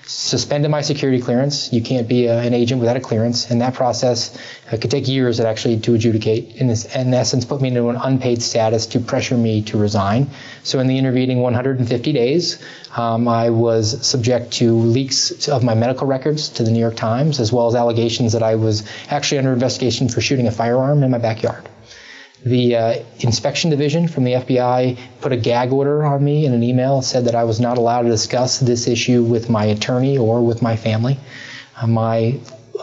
suspended 0.06 0.70
my 0.70 0.80
security 0.80 1.20
clearance. 1.20 1.72
You 1.72 1.82
can't 1.82 2.08
be 2.08 2.26
a, 2.26 2.38
an 2.38 2.54
agent 2.54 2.80
without 2.80 2.96
a 2.96 3.00
clearance, 3.00 3.50
and 3.50 3.60
that 3.60 3.74
process 3.74 4.36
uh, 4.70 4.76
could 4.76 4.90
take 4.90 5.08
years 5.08 5.40
actually 5.40 5.80
to 5.80 5.94
adjudicate. 5.94 6.56
In 6.56 6.68
this, 6.68 6.84
in 6.94 7.12
essence, 7.12 7.44
put 7.44 7.60
me 7.60 7.68
into 7.68 7.88
an 7.88 7.96
unpaid 7.96 8.42
status 8.42 8.86
to 8.86 9.00
pressure 9.00 9.36
me 9.36 9.62
to 9.62 9.76
resign. 9.76 10.30
So, 10.62 10.78
in 10.78 10.86
the 10.86 10.96
intervening 10.96 11.40
150 11.40 12.12
days, 12.12 12.62
um, 12.96 13.28
I 13.28 13.50
was 13.50 14.06
subject 14.06 14.52
to 14.54 14.72
leaks 14.72 15.48
of 15.48 15.64
my 15.64 15.74
medical 15.74 16.06
records 16.06 16.48
to 16.50 16.62
the 16.62 16.70
New 16.70 16.80
York 16.80 16.96
Times, 16.96 17.40
as 17.40 17.52
well 17.52 17.66
as 17.66 17.74
allegations 17.74 18.32
that 18.32 18.42
I 18.42 18.54
was 18.54 18.84
actually 19.10 19.38
under 19.38 19.52
investigation 19.52 20.08
for 20.08 20.20
shooting 20.20 20.46
a 20.46 20.52
firearm 20.52 21.02
in 21.02 21.10
my 21.10 21.18
backyard. 21.18 21.68
The 22.46 22.76
uh, 22.76 22.94
inspection 23.18 23.70
division 23.70 24.06
from 24.06 24.22
the 24.22 24.34
FBI 24.34 24.96
put 25.20 25.32
a 25.32 25.36
gag 25.36 25.72
order 25.72 26.04
on 26.04 26.22
me 26.22 26.46
in 26.46 26.52
an 26.52 26.62
email, 26.62 27.02
said 27.02 27.24
that 27.24 27.34
I 27.34 27.42
was 27.42 27.58
not 27.58 27.76
allowed 27.76 28.02
to 28.02 28.08
discuss 28.08 28.60
this 28.60 28.86
issue 28.86 29.24
with 29.24 29.50
my 29.50 29.64
attorney 29.64 30.16
or 30.16 30.40
with 30.40 30.62
my 30.62 30.76
family. 30.76 31.18
Uh, 31.76 31.88
my 31.88 32.38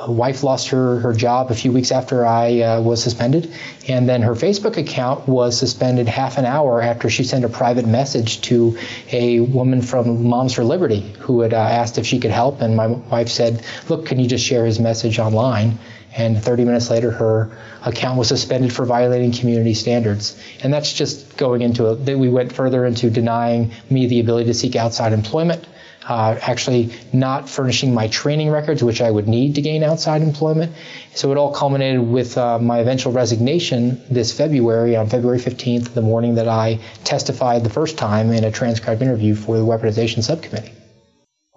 wife 0.05 0.43
lost 0.43 0.67
her, 0.67 0.99
her 0.99 1.13
job 1.13 1.49
a 1.49 1.55
few 1.55 1.71
weeks 1.71 1.93
after 1.93 2.25
I 2.25 2.59
uh, 2.59 2.81
was 2.81 3.01
suspended, 3.01 3.53
and 3.87 4.09
then 4.09 4.21
her 4.23 4.33
Facebook 4.33 4.75
account 4.75 5.29
was 5.29 5.57
suspended 5.57 6.09
half 6.09 6.37
an 6.37 6.43
hour 6.43 6.81
after 6.81 7.09
she 7.09 7.23
sent 7.23 7.45
a 7.45 7.49
private 7.49 7.87
message 7.87 8.41
to 8.41 8.77
a 9.13 9.39
woman 9.39 9.81
from 9.81 10.27
Moms 10.27 10.53
for 10.53 10.65
Liberty 10.65 11.13
who 11.19 11.39
had 11.39 11.53
uh, 11.53 11.57
asked 11.57 11.97
if 11.97 12.05
she 12.05 12.19
could 12.19 12.31
help. 12.31 12.59
And 12.59 12.75
my 12.75 12.87
wife 12.87 13.29
said, 13.29 13.63
Look, 13.87 14.07
can 14.07 14.19
you 14.19 14.27
just 14.27 14.45
share 14.45 14.65
his 14.65 14.77
message 14.77 15.19
online? 15.19 15.79
And 16.15 16.41
30 16.41 16.65
minutes 16.65 16.89
later, 16.89 17.11
her 17.11 17.57
account 17.83 18.17
was 18.17 18.27
suspended 18.27 18.71
for 18.71 18.85
violating 18.85 19.31
community 19.31 19.73
standards. 19.73 20.39
And 20.61 20.71
that's 20.71 20.93
just 20.93 21.37
going 21.37 21.61
into 21.61 21.91
it. 21.91 22.05
that 22.05 22.17
We 22.17 22.29
went 22.29 22.53
further 22.53 22.85
into 22.85 23.09
denying 23.09 23.71
me 23.89 24.07
the 24.07 24.19
ability 24.19 24.45
to 24.47 24.53
seek 24.53 24.75
outside 24.75 25.11
employment, 25.11 25.65
uh, 26.07 26.37
actually 26.41 26.91
not 27.11 27.49
furnishing 27.49 27.93
my 27.93 28.07
training 28.09 28.51
records, 28.51 28.83
which 28.83 29.01
I 29.01 29.09
would 29.09 29.27
need 29.27 29.55
to 29.55 29.61
gain 29.61 29.83
outside 29.83 30.21
employment. 30.21 30.73
So 31.15 31.31
it 31.31 31.37
all 31.37 31.53
culminated 31.53 32.01
with 32.01 32.37
uh, 32.37 32.59
my 32.59 32.79
eventual 32.79 33.11
resignation 33.11 34.01
this 34.09 34.31
February, 34.31 34.95
on 34.95 35.09
February 35.09 35.39
15th, 35.39 35.93
the 35.93 36.01
morning 36.01 36.35
that 36.35 36.47
I 36.47 36.79
testified 37.03 37.63
the 37.63 37.71
first 37.71 37.97
time 37.97 38.31
in 38.31 38.43
a 38.43 38.51
transcribed 38.51 39.01
interview 39.01 39.33
for 39.33 39.57
the 39.57 39.65
weaponization 39.65 40.23
subcommittee. 40.23 40.73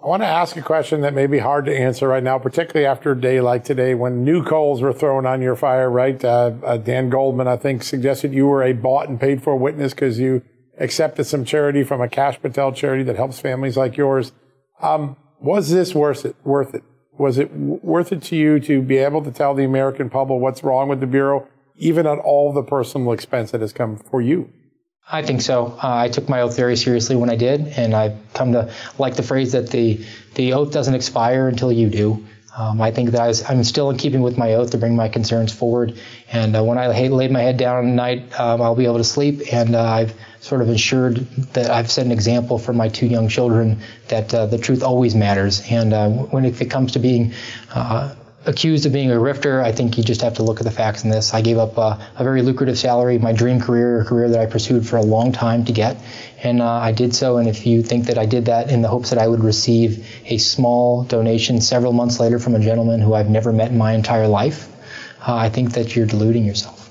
I 0.07 0.09
want 0.09 0.23
to 0.23 0.27
ask 0.27 0.55
a 0.55 0.61
question 0.61 1.01
that 1.01 1.13
may 1.13 1.27
be 1.27 1.39
hard 1.39 1.65
to 1.65 1.77
answer 1.77 2.07
right 2.07 2.23
now, 2.23 2.39
particularly 2.39 2.85
after 2.85 3.11
a 3.11 3.19
day 3.19 3.41
like 3.41 3.65
today 3.65 3.93
when 3.93 4.23
new 4.23 4.41
coals 4.41 4.81
were 4.81 4.93
thrown 4.93 5.25
on 5.25 5.41
your 5.41 5.57
fire, 5.57 5.89
right? 5.89 6.23
Uh, 6.23 6.53
uh, 6.63 6.77
Dan 6.77 7.09
Goldman, 7.09 7.49
I 7.49 7.57
think, 7.57 7.83
suggested 7.83 8.33
you 8.33 8.47
were 8.47 8.63
a 8.63 8.71
bought 8.71 9.09
and 9.09 9.19
paid 9.19 9.43
for 9.43 9.57
witness 9.57 9.93
because 9.93 10.17
you 10.17 10.43
accepted 10.79 11.25
some 11.25 11.43
charity 11.43 11.83
from 11.83 11.99
a 11.99 12.07
Kash 12.07 12.41
Patel 12.41 12.71
charity 12.71 13.03
that 13.03 13.17
helps 13.17 13.41
families 13.41 13.75
like 13.75 13.97
yours. 13.97 14.31
Um, 14.81 15.17
was 15.41 15.71
this 15.71 15.93
worth 15.93 16.23
it? 16.23 16.37
Worth 16.45 16.73
it? 16.73 16.85
Was 17.17 17.37
it 17.37 17.51
w- 17.51 17.81
worth 17.83 18.13
it 18.13 18.23
to 18.23 18.37
you 18.37 18.61
to 18.61 18.81
be 18.81 18.95
able 18.95 19.21
to 19.25 19.31
tell 19.31 19.53
the 19.53 19.65
American 19.65 20.09
public 20.09 20.39
what's 20.39 20.63
wrong 20.63 20.87
with 20.87 21.01
the 21.01 21.05
bureau, 21.05 21.49
even 21.75 22.07
at 22.07 22.17
all 22.17 22.53
the 22.53 22.63
personal 22.63 23.11
expense 23.11 23.51
that 23.51 23.59
has 23.59 23.73
come 23.73 23.97
for 23.97 24.21
you? 24.21 24.53
I 25.09 25.21
think 25.21 25.41
so. 25.41 25.77
Uh, 25.81 25.95
I 25.95 26.09
took 26.09 26.27
my 26.27 26.41
oath 26.41 26.57
very 26.57 26.75
seriously 26.75 27.15
when 27.15 27.29
I 27.29 27.37
did, 27.37 27.67
and 27.67 27.93
I've 27.93 28.17
come 28.33 28.51
to 28.51 28.73
like 28.97 29.15
the 29.15 29.23
phrase 29.23 29.53
that 29.53 29.69
the 29.69 30.05
the 30.35 30.53
oath 30.53 30.71
doesn't 30.71 30.93
expire 30.93 31.47
until 31.47 31.71
you 31.71 31.89
do. 31.89 32.25
Um, 32.57 32.81
I 32.81 32.89
think 32.91 33.11
that 33.11 33.21
I 33.21 33.53
am 33.53 33.63
still 33.63 33.91
in 33.91 33.97
keeping 33.97 34.21
with 34.21 34.37
my 34.37 34.55
oath 34.55 34.71
to 34.71 34.79
bring 34.79 34.95
my 34.95 35.09
concerns 35.09 35.53
forward. 35.53 35.99
And 36.31 36.55
uh, 36.55 36.63
when 36.63 36.79
I 36.79 36.87
lay 36.87 37.27
my 37.27 37.41
head 37.41 37.57
down 37.57 37.87
at 37.87 37.93
night, 37.93 38.39
um, 38.39 38.63
I'll 38.63 38.75
be 38.75 38.85
able 38.85 38.97
to 38.97 39.03
sleep. 39.03 39.53
And 39.53 39.75
uh, 39.75 39.83
I've 39.83 40.13
sort 40.39 40.61
of 40.61 40.69
ensured 40.69 41.17
that 41.53 41.69
I've 41.69 41.91
set 41.91 42.07
an 42.07 42.11
example 42.11 42.57
for 42.57 42.73
my 42.73 42.89
two 42.89 43.05
young 43.05 43.29
children 43.29 43.79
that 44.07 44.33
uh, 44.33 44.47
the 44.47 44.57
truth 44.57 44.81
always 44.81 45.13
matters. 45.13 45.61
And 45.69 45.93
uh, 45.93 46.09
when 46.09 46.45
if 46.45 46.59
it 46.59 46.71
comes 46.71 46.93
to 46.93 46.99
being 46.99 47.33
uh, 47.75 48.15
accused 48.47 48.85
of 48.85 48.93
being 48.93 49.11
a 49.11 49.19
rifter. 49.19 49.61
I 49.61 49.71
think 49.73 49.97
you 49.97 50.03
just 50.03 50.21
have 50.21 50.35
to 50.35 50.43
look 50.43 50.59
at 50.59 50.63
the 50.63 50.71
facts 50.71 51.03
in 51.03 51.09
this. 51.09 51.33
I 51.33 51.41
gave 51.41 51.57
up 51.57 51.77
uh, 51.77 51.97
a 52.15 52.23
very 52.23 52.41
lucrative 52.41 52.79
salary, 52.79 53.19
my 53.19 53.33
dream 53.33 53.59
career, 53.59 54.01
a 54.01 54.05
career 54.05 54.29
that 54.29 54.39
I 54.39 54.45
pursued 54.45 54.87
for 54.87 54.95
a 54.95 55.03
long 55.03 55.33
time 55.33 55.65
to 55.65 55.73
get, 55.73 55.97
and 56.41 56.61
uh, 56.61 56.71
I 56.71 56.93
did 56.93 57.13
so. 57.13 57.37
And 57.37 57.47
if 57.47 57.67
you 57.67 57.83
think 57.83 58.05
that 58.05 58.17
I 58.17 58.25
did 58.25 58.45
that 58.45 58.71
in 58.71 58.81
the 58.81 58.87
hopes 58.87 59.09
that 59.09 59.19
I 59.19 59.27
would 59.27 59.43
receive 59.43 60.07
a 60.25 60.37
small 60.37 61.03
donation 61.03 61.61
several 61.61 61.93
months 61.93 62.19
later 62.19 62.39
from 62.39 62.55
a 62.55 62.59
gentleman 62.59 63.01
who 63.01 63.13
I've 63.13 63.29
never 63.29 63.51
met 63.51 63.71
in 63.71 63.77
my 63.77 63.93
entire 63.93 64.27
life, 64.27 64.67
uh, 65.27 65.35
I 65.35 65.49
think 65.49 65.73
that 65.73 65.95
you're 65.95 66.07
deluding 66.07 66.45
yourself. 66.45 66.86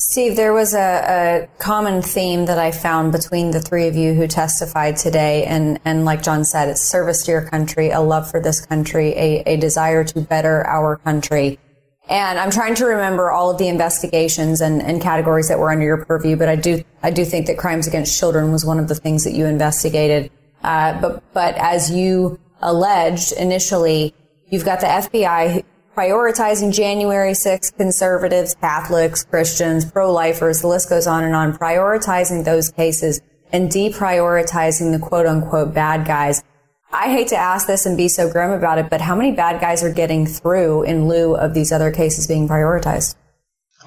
Steve, 0.00 0.36
there 0.36 0.52
was 0.52 0.74
a, 0.74 0.78
a, 0.78 1.48
common 1.58 2.02
theme 2.02 2.46
that 2.46 2.56
I 2.56 2.70
found 2.70 3.10
between 3.10 3.50
the 3.50 3.60
three 3.60 3.88
of 3.88 3.96
you 3.96 4.14
who 4.14 4.28
testified 4.28 4.96
today. 4.96 5.44
And, 5.44 5.80
and 5.84 6.04
like 6.04 6.22
John 6.22 6.44
said, 6.44 6.68
it's 6.68 6.82
service 6.82 7.24
to 7.24 7.32
your 7.32 7.42
country, 7.42 7.90
a 7.90 8.00
love 8.00 8.30
for 8.30 8.40
this 8.40 8.64
country, 8.64 9.08
a, 9.16 9.42
a 9.44 9.56
desire 9.56 10.04
to 10.04 10.20
better 10.20 10.64
our 10.68 10.98
country. 10.98 11.58
And 12.08 12.38
I'm 12.38 12.52
trying 12.52 12.76
to 12.76 12.84
remember 12.86 13.32
all 13.32 13.50
of 13.50 13.58
the 13.58 13.66
investigations 13.66 14.60
and, 14.60 14.80
and 14.80 15.02
categories 15.02 15.48
that 15.48 15.58
were 15.58 15.72
under 15.72 15.84
your 15.84 16.04
purview, 16.04 16.36
but 16.36 16.48
I 16.48 16.54
do, 16.54 16.84
I 17.02 17.10
do 17.10 17.24
think 17.24 17.48
that 17.48 17.58
crimes 17.58 17.88
against 17.88 18.16
children 18.16 18.52
was 18.52 18.64
one 18.64 18.78
of 18.78 18.86
the 18.86 18.94
things 18.94 19.24
that 19.24 19.32
you 19.32 19.46
investigated. 19.46 20.30
Uh, 20.62 20.98
but, 21.00 21.24
but 21.34 21.56
as 21.56 21.90
you 21.90 22.38
alleged 22.62 23.32
initially, 23.32 24.14
you've 24.46 24.64
got 24.64 24.78
the 24.78 24.86
FBI 24.86 25.64
prioritizing 25.98 26.72
January 26.72 27.32
6th 27.32 27.76
conservatives, 27.76 28.54
Catholics, 28.60 29.24
Christians, 29.24 29.84
pro-lifers, 29.90 30.60
the 30.60 30.68
list 30.68 30.88
goes 30.88 31.08
on 31.08 31.24
and 31.24 31.34
on, 31.34 31.52
prioritizing 31.52 32.44
those 32.44 32.70
cases 32.70 33.20
and 33.50 33.68
deprioritizing 33.68 34.92
the 34.92 35.04
quote 35.04 35.26
unquote 35.26 35.74
bad 35.74 36.06
guys. 36.06 36.44
I 36.92 37.10
hate 37.10 37.26
to 37.28 37.36
ask 37.36 37.66
this 37.66 37.84
and 37.84 37.96
be 37.96 38.06
so 38.06 38.30
grim 38.30 38.52
about 38.52 38.78
it, 38.78 38.90
but 38.90 39.00
how 39.00 39.16
many 39.16 39.32
bad 39.32 39.60
guys 39.60 39.82
are 39.82 39.92
getting 39.92 40.24
through 40.24 40.84
in 40.84 41.08
lieu 41.08 41.34
of 41.34 41.52
these 41.52 41.72
other 41.72 41.90
cases 41.90 42.28
being 42.28 42.46
prioritized? 42.46 43.16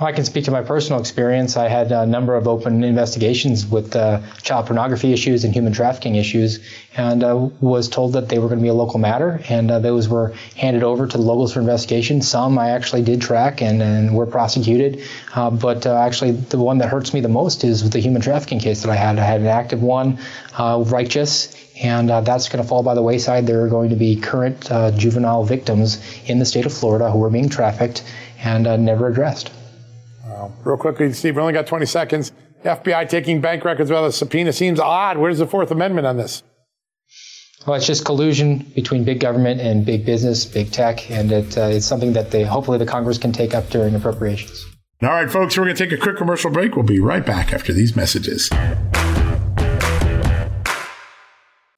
I 0.03 0.13
can 0.13 0.25
speak 0.25 0.45
to 0.45 0.51
my 0.51 0.63
personal 0.63 0.99
experience. 0.99 1.55
I 1.57 1.67
had 1.67 1.91
a 1.91 2.07
number 2.07 2.35
of 2.35 2.47
open 2.47 2.83
investigations 2.83 3.67
with 3.67 3.95
uh, 3.95 4.21
child 4.41 4.65
pornography 4.65 5.13
issues 5.13 5.43
and 5.43 5.53
human 5.53 5.73
trafficking 5.73 6.15
issues, 6.15 6.59
and 6.97 7.23
uh, 7.23 7.49
was 7.59 7.87
told 7.87 8.13
that 8.13 8.27
they 8.27 8.39
were 8.39 8.47
going 8.47 8.57
to 8.57 8.63
be 8.63 8.69
a 8.69 8.73
local 8.73 8.99
matter, 8.99 9.41
and 9.47 9.69
uh, 9.69 9.77
those 9.77 10.09
were 10.09 10.33
handed 10.57 10.81
over 10.81 11.05
to 11.05 11.17
the 11.17 11.23
locals 11.23 11.53
for 11.53 11.59
investigation. 11.59 12.23
Some 12.23 12.57
I 12.57 12.71
actually 12.71 13.03
did 13.03 13.21
track 13.21 13.61
and, 13.61 13.79
and 13.79 14.15
were 14.15 14.25
prosecuted, 14.25 15.03
uh, 15.35 15.51
but 15.51 15.85
uh, 15.85 15.95
actually 15.95 16.31
the 16.31 16.57
one 16.57 16.79
that 16.79 16.89
hurts 16.89 17.13
me 17.13 17.21
the 17.21 17.29
most 17.29 17.63
is 17.63 17.87
the 17.87 17.99
human 17.99 18.23
trafficking 18.23 18.59
case 18.59 18.81
that 18.81 18.89
I 18.89 18.95
had. 18.95 19.19
I 19.19 19.23
had 19.23 19.41
an 19.41 19.47
active 19.47 19.83
one, 19.83 20.17
uh, 20.57 20.83
righteous, 20.87 21.55
and 21.79 22.09
uh, 22.09 22.21
that's 22.21 22.49
going 22.49 22.63
to 22.63 22.67
fall 22.67 22.81
by 22.81 22.95
the 22.95 23.03
wayside. 23.03 23.45
There 23.45 23.61
are 23.61 23.69
going 23.69 23.91
to 23.91 23.95
be 23.95 24.15
current 24.15 24.71
uh, 24.71 24.89
juvenile 24.97 25.43
victims 25.43 26.01
in 26.25 26.39
the 26.39 26.45
state 26.45 26.65
of 26.65 26.73
Florida 26.73 27.11
who 27.11 27.23
are 27.23 27.29
being 27.29 27.49
trafficked 27.49 28.03
and 28.43 28.65
uh, 28.65 28.77
never 28.77 29.07
addressed. 29.07 29.51
Wow. 30.41 30.53
Real 30.63 30.77
quickly, 30.77 31.13
Steve, 31.13 31.35
we 31.35 31.41
only 31.41 31.53
got 31.53 31.67
20 31.67 31.85
seconds. 31.85 32.31
FBI 32.63 33.09
taking 33.09 33.41
bank 33.41 33.63
records 33.63 33.89
without 33.89 34.05
a 34.05 34.11
subpoena 34.11 34.53
seems 34.53 34.79
odd. 34.79 35.17
Where's 35.17 35.37
the 35.37 35.47
Fourth 35.47 35.71
Amendment 35.71 36.07
on 36.07 36.17
this? 36.17 36.43
Well, 37.65 37.75
it's 37.75 37.85
just 37.85 38.05
collusion 38.05 38.59
between 38.75 39.03
big 39.03 39.19
government 39.19 39.61
and 39.61 39.85
big 39.85 40.03
business, 40.03 40.45
big 40.45 40.71
tech, 40.71 41.11
and 41.11 41.31
it, 41.31 41.57
uh, 41.57 41.61
it's 41.61 41.85
something 41.85 42.13
that 42.13 42.31
they 42.31 42.43
hopefully 42.43 42.79
the 42.79 42.87
Congress 42.87 43.19
can 43.19 43.31
take 43.31 43.53
up 43.53 43.69
during 43.69 43.93
appropriations. 43.93 44.65
All 45.03 45.09
right, 45.09 45.29
folks, 45.29 45.57
we're 45.57 45.65
going 45.65 45.75
to 45.75 45.83
take 45.83 45.91
a 45.91 46.01
quick 46.01 46.17
commercial 46.17 46.49
break. 46.49 46.75
We'll 46.75 46.85
be 46.85 46.99
right 46.99 47.25
back 47.25 47.53
after 47.53 47.71
these 47.73 47.95
messages. 47.95 48.49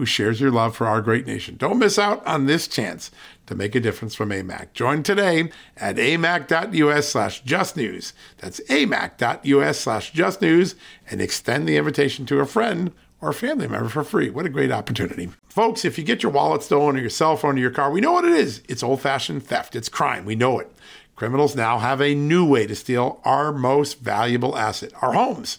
who 0.00 0.06
shares 0.06 0.40
your 0.40 0.50
love 0.50 0.74
for 0.74 0.86
our 0.86 1.02
great 1.02 1.26
nation. 1.26 1.56
Don't 1.58 1.78
miss 1.78 1.98
out 1.98 2.26
on 2.26 2.46
this 2.46 2.66
chance 2.66 3.10
to 3.44 3.54
make 3.54 3.74
a 3.74 3.80
difference 3.80 4.14
from 4.14 4.30
AMAC. 4.30 4.72
Join 4.72 5.02
today 5.02 5.52
at 5.76 5.96
amac.us 5.96 7.06
slash 7.06 7.44
justnews. 7.44 8.14
That's 8.38 8.60
amac.us 8.70 9.78
slash 9.78 10.14
justnews 10.14 10.74
and 11.10 11.20
extend 11.20 11.68
the 11.68 11.76
invitation 11.76 12.24
to 12.26 12.40
a 12.40 12.46
friend 12.46 12.92
or 13.20 13.34
family 13.34 13.68
member 13.68 13.90
for 13.90 14.02
free. 14.02 14.30
What 14.30 14.46
a 14.46 14.48
great 14.48 14.72
opportunity. 14.72 15.28
Folks, 15.50 15.84
if 15.84 15.98
you 15.98 16.04
get 16.04 16.22
your 16.22 16.32
wallet 16.32 16.62
stolen 16.62 16.96
or 16.96 17.00
your 17.00 17.10
cell 17.10 17.36
phone 17.36 17.56
or 17.56 17.60
your 17.60 17.70
car, 17.70 17.90
we 17.90 18.00
know 18.00 18.12
what 18.12 18.24
it 18.24 18.32
is. 18.32 18.62
It's 18.70 18.82
old 18.82 19.02
fashioned 19.02 19.42
theft, 19.42 19.76
it's 19.76 19.90
crime. 19.90 20.24
We 20.24 20.34
know 20.34 20.60
it. 20.60 20.72
Criminals 21.14 21.54
now 21.54 21.76
have 21.76 22.00
a 22.00 22.14
new 22.14 22.48
way 22.48 22.66
to 22.66 22.74
steal 22.74 23.20
our 23.26 23.52
most 23.52 24.00
valuable 24.00 24.56
asset, 24.56 24.92
our 25.02 25.12
homes. 25.12 25.58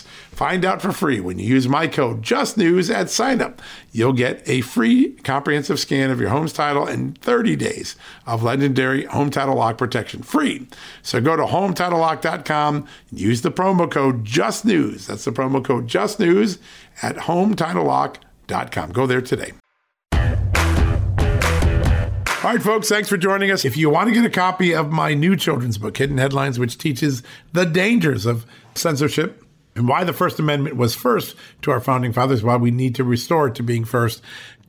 Find 0.00 0.64
out 0.64 0.82
for 0.82 0.92
free 0.92 1.20
when 1.20 1.38
you 1.38 1.46
use 1.46 1.68
my 1.68 1.86
code 1.86 2.22
JustNews 2.22 2.92
at 2.92 3.06
signup. 3.06 3.58
You'll 3.92 4.12
get 4.12 4.42
a 4.48 4.62
free 4.62 5.12
comprehensive 5.24 5.78
scan 5.78 6.10
of 6.10 6.20
your 6.20 6.30
home's 6.30 6.52
title 6.52 6.86
and 6.86 7.16
30 7.18 7.56
days 7.56 7.96
of 8.26 8.42
legendary 8.42 9.04
Home 9.06 9.30
Title 9.30 9.56
Lock 9.56 9.78
protection 9.78 10.22
free. 10.22 10.66
So 11.02 11.20
go 11.20 11.36
to 11.36 11.44
HomeTitleLock.com 11.44 12.86
and 13.10 13.20
use 13.20 13.42
the 13.42 13.52
promo 13.52 13.90
code 13.90 14.24
JustNews. 14.24 15.06
That's 15.06 15.24
the 15.24 15.32
promo 15.32 15.64
code 15.64 15.86
JustNews 15.86 16.58
at 17.02 17.16
HomeTitleLock.com. 17.16 18.92
Go 18.92 19.06
there 19.06 19.22
today. 19.22 19.52
All 22.44 22.50
right, 22.50 22.62
folks, 22.62 22.90
thanks 22.90 23.08
for 23.08 23.16
joining 23.16 23.50
us. 23.50 23.64
If 23.64 23.74
you 23.74 23.88
want 23.88 24.08
to 24.08 24.14
get 24.14 24.22
a 24.26 24.28
copy 24.28 24.74
of 24.74 24.92
my 24.92 25.14
new 25.14 25.34
children's 25.34 25.78
book, 25.78 25.96
Hidden 25.96 26.18
Headlines, 26.18 26.58
which 26.58 26.76
teaches 26.76 27.22
the 27.54 27.64
dangers 27.64 28.26
of 28.26 28.44
censorship 28.74 29.43
and 29.76 29.88
why 29.88 30.04
the 30.04 30.12
First 30.12 30.38
Amendment 30.38 30.76
was 30.76 30.94
first 30.94 31.36
to 31.62 31.70
our 31.70 31.80
founding 31.80 32.12
fathers, 32.12 32.42
why 32.42 32.56
we 32.56 32.70
need 32.70 32.94
to 32.96 33.04
restore 33.04 33.48
it 33.48 33.54
to 33.56 33.62
being 33.62 33.84
first, 33.84 34.22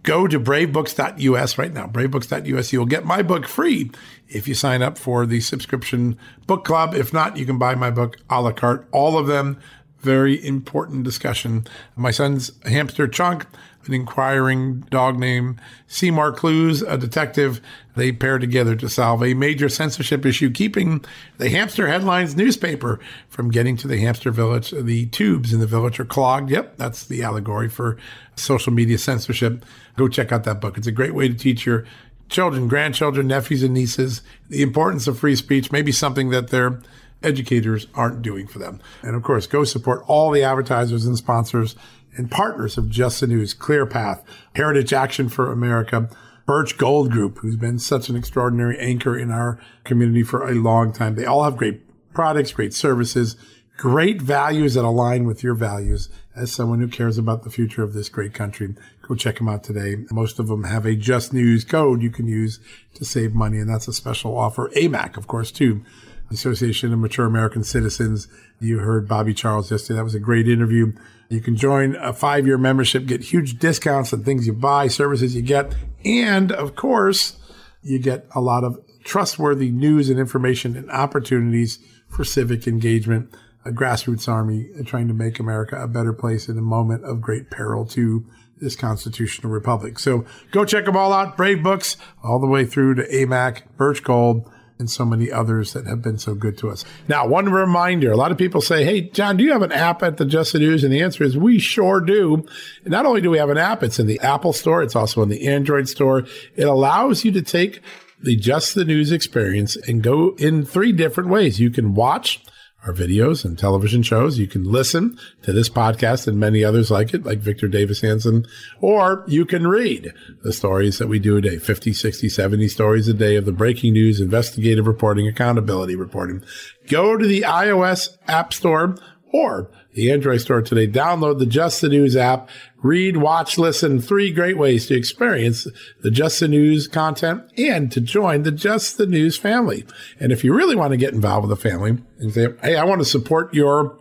go 0.04 0.28
to 0.28 0.40
bravebooks.us 0.40 1.58
right 1.58 1.74
now. 1.74 1.88
Bravebooks.us. 1.88 2.74
You'll 2.74 2.86
get 2.86 3.06
my 3.06 3.22
book 3.22 3.48
free 3.48 3.92
if 4.28 4.48
you 4.48 4.54
sign 4.54 4.82
up 4.82 4.98
for 4.98 5.26
the 5.26 5.40
subscription 5.42 6.18
book 6.48 6.64
club. 6.66 6.94
If 6.96 7.14
not, 7.14 7.38
you 7.38 7.46
can 7.46 7.58
buy 7.58 7.76
my 7.76 7.92
book 7.92 8.18
a 8.30 8.42
la 8.42 8.52
carte. 8.52 8.88
All 8.92 9.18
of 9.18 9.28
them, 9.28 9.60
very 10.00 10.44
important 10.46 11.04
discussion. 11.04 11.66
My 11.96 12.12
son's 12.12 12.52
hamster 12.66 13.08
Chunk 13.08 13.46
an 13.88 13.94
inquiring 13.94 14.82
dog 14.90 15.18
named 15.20 15.60
Seymour 15.88 16.34
Clues, 16.34 16.82
a 16.82 16.98
detective. 16.98 17.62
They 17.96 18.12
pair 18.12 18.40
together 18.40 18.76
to 18.76 18.90
solve 18.90 19.24
a 19.24 19.34
major 19.34 19.70
censorship 19.70 20.26
issue, 20.26 20.52
keeping 20.52 21.04
the 21.38 21.50
Hamster 21.50 21.88
Headlines 21.88 22.36
newspaper 22.36 23.00
from 23.30 23.52
getting 23.52 23.78
to 23.78 23.88
the 23.88 23.98
hamster 23.98 24.32
village. 24.32 24.72
The 24.72 25.06
tubes 25.08 25.54
in 25.54 25.60
the 25.60 25.68
village 25.68 26.00
are 26.00 26.06
clogged. 26.06 26.50
Yep, 26.50 26.78
that's 26.78 27.06
the 27.06 27.24
allegory 27.24 27.70
for 27.70 27.98
social 28.36 28.74
media 28.74 28.98
censorship. 28.98 29.66
Go 29.96 30.08
check 30.08 30.32
out 30.32 30.44
that 30.44 30.60
book. 30.60 30.78
It's 30.78 30.88
a 30.88 30.92
great 30.92 31.14
way 31.14 31.28
to 31.28 31.34
teach 31.34 31.66
your 31.66 31.86
children, 32.30 32.68
grandchildren, 32.68 33.28
nephews, 33.28 33.64
and 33.64 33.74
nieces 33.74 34.22
the 34.50 34.62
importance 34.62 35.08
of 35.08 35.20
free 35.20 35.36
speech, 35.36 35.72
maybe 35.72 35.92
something 35.92 36.32
that 36.32 36.50
their 36.50 36.82
educators 37.24 37.88
aren't 37.96 38.22
doing 38.22 38.48
for 38.48 38.60
them. 38.60 38.80
And 39.02 39.16
of 39.16 39.24
course, 39.24 39.48
go 39.48 39.64
support 39.64 40.04
all 40.08 40.32
the 40.32 40.44
advertisers 40.44 41.06
and 41.06 41.18
sponsors 41.18 41.76
and 42.16 42.32
partners 42.32 42.78
of 42.78 42.90
Just 42.90 43.26
News, 43.26 43.54
ClearPath, 43.54 44.24
Heritage 44.56 44.94
Action 44.94 45.30
for 45.30 45.52
America, 45.52 46.10
Birch 46.46 46.78
Gold 46.78 47.12
Group, 47.12 47.40
who's 47.40 47.56
been 47.56 47.80
such 47.80 48.10
an 48.10 48.16
extraordinary 48.16 48.78
anchor 48.80 49.18
in 49.18 49.32
our 49.32 49.60
community 49.84 50.24
for 50.24 50.48
a 50.48 50.54
long 50.54 50.94
time. 50.94 51.16
They 51.16 51.26
all 51.26 51.44
have 51.44 51.58
great 51.58 51.82
products, 52.14 52.52
great 52.52 52.74
services, 52.74 53.36
great 53.78 54.22
values 54.22 54.76
that 54.76 54.86
align 54.86 55.26
with 55.26 55.44
your 55.44 55.56
values 55.56 56.10
as 56.36 56.52
someone 56.52 56.80
who 56.80 56.88
cares 56.88 57.18
about 57.18 57.44
the 57.44 57.50
future 57.50 57.84
of 57.84 57.94
this 57.94 58.10
great 58.10 58.34
country. 58.34 58.76
Go 59.02 59.16
check 59.16 59.38
them 59.38 59.50
out 59.50 59.64
today. 59.64 60.06
Most 60.12 60.40
of 60.40 60.48
them 60.48 60.64
have 60.66 60.86
a 60.86 60.96
Just 60.96 61.34
News 61.34 61.64
code 61.64 62.02
you 62.02 62.10
can 62.10 62.28
use 62.28 62.60
to 62.96 63.06
save 63.06 63.34
money, 63.34 63.60
and 63.60 63.70
that's 63.70 63.88
a 63.88 63.94
special 63.94 64.38
offer. 64.38 64.70
AMAC, 64.76 65.18
of 65.18 65.28
course, 65.28 65.52
too. 65.52 65.84
Association 66.32 66.92
of 66.94 67.00
Mature 67.00 67.26
American 67.26 67.64
Citizens. 67.64 68.28
You 68.60 68.80
heard 68.80 69.08
Bobby 69.08 69.34
Charles 69.34 69.72
yesterday. 69.72 69.98
That 69.98 70.04
was 70.04 70.16
a 70.16 70.20
great 70.20 70.48
interview. 70.48 70.94
You 71.30 71.42
can 71.42 71.56
join 71.56 71.96
a 71.96 72.14
five 72.14 72.46
year 72.46 72.58
membership, 72.58 73.06
get 73.06 73.22
huge 73.22 73.60
discounts 73.60 74.14
on 74.14 74.24
things 74.24 74.46
you 74.46 74.54
buy, 74.54 74.88
services 74.88 75.36
you 75.36 75.42
get. 75.42 75.76
And 76.04 76.52
of 76.52 76.76
course, 76.76 77.38
you 77.82 78.00
get 78.00 78.28
a 78.36 78.42
lot 78.42 78.64
of 78.64 78.80
trustworthy 79.04 79.72
news 79.72 80.10
and 80.10 80.20
information 80.20 80.76
and 80.76 80.90
opportunities 80.92 81.80
for 82.10 82.24
civic 82.24 82.68
engagement. 82.68 83.34
A 83.66 83.72
grassroots 83.72 84.28
army 84.28 84.70
trying 84.86 85.08
to 85.08 85.14
make 85.14 85.40
America 85.40 85.76
a 85.76 85.88
better 85.88 86.14
place 86.14 86.48
in 86.48 86.58
a 86.58 86.62
moment 86.62 87.04
of 87.04 87.22
great 87.22 87.50
peril 87.50 87.86
to 87.88 88.26
this 88.60 88.76
constitutional 88.76 89.52
republic. 89.52 90.00
So 90.00 90.26
go 90.52 90.66
check 90.66 90.86
them 90.86 90.96
all 90.96 91.12
out. 91.12 91.36
Brave 91.36 91.64
Books, 91.64 91.98
all 92.24 92.40
the 92.40 92.48
way 92.48 92.66
through 92.66 92.96
to 92.96 93.08
AMAC, 93.08 93.64
Birch 93.76 94.04
Gold 94.04 94.50
and 94.78 94.90
so 94.90 95.06
many 95.06 95.32
others 95.32 95.74
that 95.74 95.86
have 95.86 96.02
been 96.02 96.18
so 96.18 96.36
good 96.36 96.58
to 96.58 96.70
us. 96.70 96.84
Now, 97.08 97.26
one 97.28 97.50
reminder 97.50 98.12
a 98.12 98.18
lot 98.18 98.32
of 98.32 98.38
people 98.38 98.62
say, 98.62 98.84
Hey, 98.84 99.02
John, 99.02 99.38
do 99.38 99.44
you 99.44 99.52
have 99.52 99.62
an 99.62 99.72
app 99.72 100.04
at 100.04 100.18
the 100.18 100.26
Just 100.26 100.54
the 100.54 100.60
News? 100.60 100.84
And 100.84 100.92
the 100.92 101.02
answer 101.02 101.24
is 101.24 101.38
we 101.38 101.60
sure 101.60 102.02
do. 102.02 102.46
Not 102.86 103.06
only 103.06 103.22
do 103.22 103.30
we 103.30 103.38
have 103.38 103.50
an 103.50 103.58
app, 103.58 103.84
it's 103.84 104.00
in 104.00 104.08
the 104.08 104.20
Apple 104.20 104.54
store, 104.54 104.84
it's 104.84 104.96
also 104.96 105.22
in 105.22 105.30
the 105.30 105.48
Android 105.48 105.88
store. 105.88 106.26
It 106.56 106.68
allows 106.68 107.24
you 107.24 107.32
to 107.32 107.42
take 107.42 107.82
the 108.22 108.36
Just 108.36 108.76
the 108.76 108.86
News 108.86 109.12
experience 109.12 109.76
and 109.76 110.04
go 110.04 110.36
in 110.38 110.66
three 110.66 110.92
different 110.92 111.30
ways. 111.30 111.60
You 111.60 111.70
can 111.70 111.94
watch 111.94 112.44
our 112.86 112.94
videos 112.94 113.44
and 113.44 113.58
television 113.58 114.04
shows. 114.04 114.38
You 114.38 114.48
can 114.48 114.64
listen 114.64 115.18
to 115.42 115.52
this 115.52 115.70
podcast 115.70 116.28
and 116.28 116.40
many 116.40 116.64
others 116.64 116.92
like 116.92 117.14
it, 117.14 117.26
like 117.26 117.40
Victor 117.40 117.68
Davis 117.68 118.02
Hanson, 118.02 118.46
or 118.80 119.24
you 119.28 119.46
can 119.46 119.68
read 119.68 120.14
the 120.44 120.54
stories 120.54 121.00
that 121.00 121.08
we 121.08 121.20
do 121.20 121.38
a 121.38 121.42
day 121.42 121.58
50, 121.58 121.94
60, 121.94 122.30
70 122.30 122.68
stories 122.68 123.08
a 123.08 123.14
day 123.14 123.36
of 123.36 123.46
the 123.46 123.52
breaking 123.52 123.94
news, 123.94 124.22
investigative 124.22 124.88
reporting, 124.88 125.28
accountability 125.28 125.96
reporting. 125.96 126.44
Go 126.88 127.18
to 127.18 127.26
the 127.26 127.42
iOS 127.42 128.18
App 128.28 128.54
Store 128.54 128.96
or 129.36 129.70
the 129.94 130.12
Android 130.12 130.40
store 130.40 130.62
today. 130.62 130.88
Download 130.88 131.40
the 131.40 131.46
Just 131.46 131.82
the 131.82 131.90
News 131.90 132.16
app. 132.16 132.50
Read, 132.78 133.18
watch, 133.18 133.58
listen. 133.58 134.00
Three 134.00 134.32
great 134.32 134.58
ways 134.58 134.88
to 134.88 134.96
experience 134.96 135.68
the 136.02 136.12
Just 136.12 136.40
the 136.40 136.48
News 136.48 136.88
content 136.88 137.44
and 137.58 137.92
to 137.92 138.00
join 138.00 138.44
the 138.44 138.52
Just 138.52 138.98
the 138.98 139.06
News 139.06 139.38
family. 139.38 139.86
And 140.22 140.32
if 140.32 140.46
you 140.46 140.54
really 140.54 140.76
want 140.76 140.92
to 140.92 140.98
get 140.98 141.14
involved 141.14 141.48
with 141.48 141.58
the 141.58 141.70
family 141.70 141.98
and 142.20 142.34
say, 142.34 142.48
Hey, 142.62 142.78
I 142.78 142.86
want 142.86 143.02
to 143.02 143.06
support 143.06 143.54
your 143.54 143.98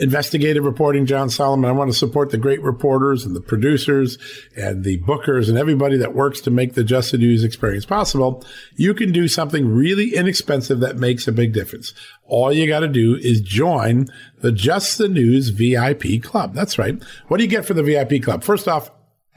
investigative 0.00 0.64
reporting, 0.64 1.06
John 1.06 1.30
Solomon. 1.30 1.68
I 1.68 1.72
want 1.72 1.90
to 1.90 1.96
support 1.96 2.30
the 2.30 2.38
great 2.38 2.62
reporters 2.62 3.24
and 3.24 3.36
the 3.36 3.40
producers 3.40 4.18
and 4.56 4.82
the 4.82 4.98
bookers 5.02 5.48
and 5.48 5.58
everybody 5.58 5.96
that 5.98 6.14
works 6.14 6.40
to 6.42 6.50
make 6.50 6.74
the 6.74 6.82
Just 6.82 7.12
the 7.12 7.18
News 7.18 7.44
experience 7.44 7.84
possible. 7.84 8.44
You 8.76 8.94
can 8.94 9.12
do 9.12 9.28
something 9.28 9.68
really 9.68 10.14
inexpensive 10.14 10.80
that 10.80 10.96
makes 10.96 11.28
a 11.28 11.32
big 11.32 11.52
difference. 11.52 11.92
All 12.24 12.52
you 12.52 12.66
got 12.66 12.80
to 12.80 12.88
do 12.88 13.16
is 13.16 13.40
join 13.40 14.06
the 14.40 14.52
Just 14.52 14.98
the 14.98 15.08
News 15.08 15.50
VIP 15.50 16.22
club. 16.22 16.54
That's 16.54 16.78
right. 16.78 17.00
What 17.28 17.36
do 17.36 17.44
you 17.44 17.50
get 17.50 17.66
for 17.66 17.74
the 17.74 17.82
VIP 17.82 18.22
club? 18.22 18.42
First 18.42 18.68
off, 18.68 18.90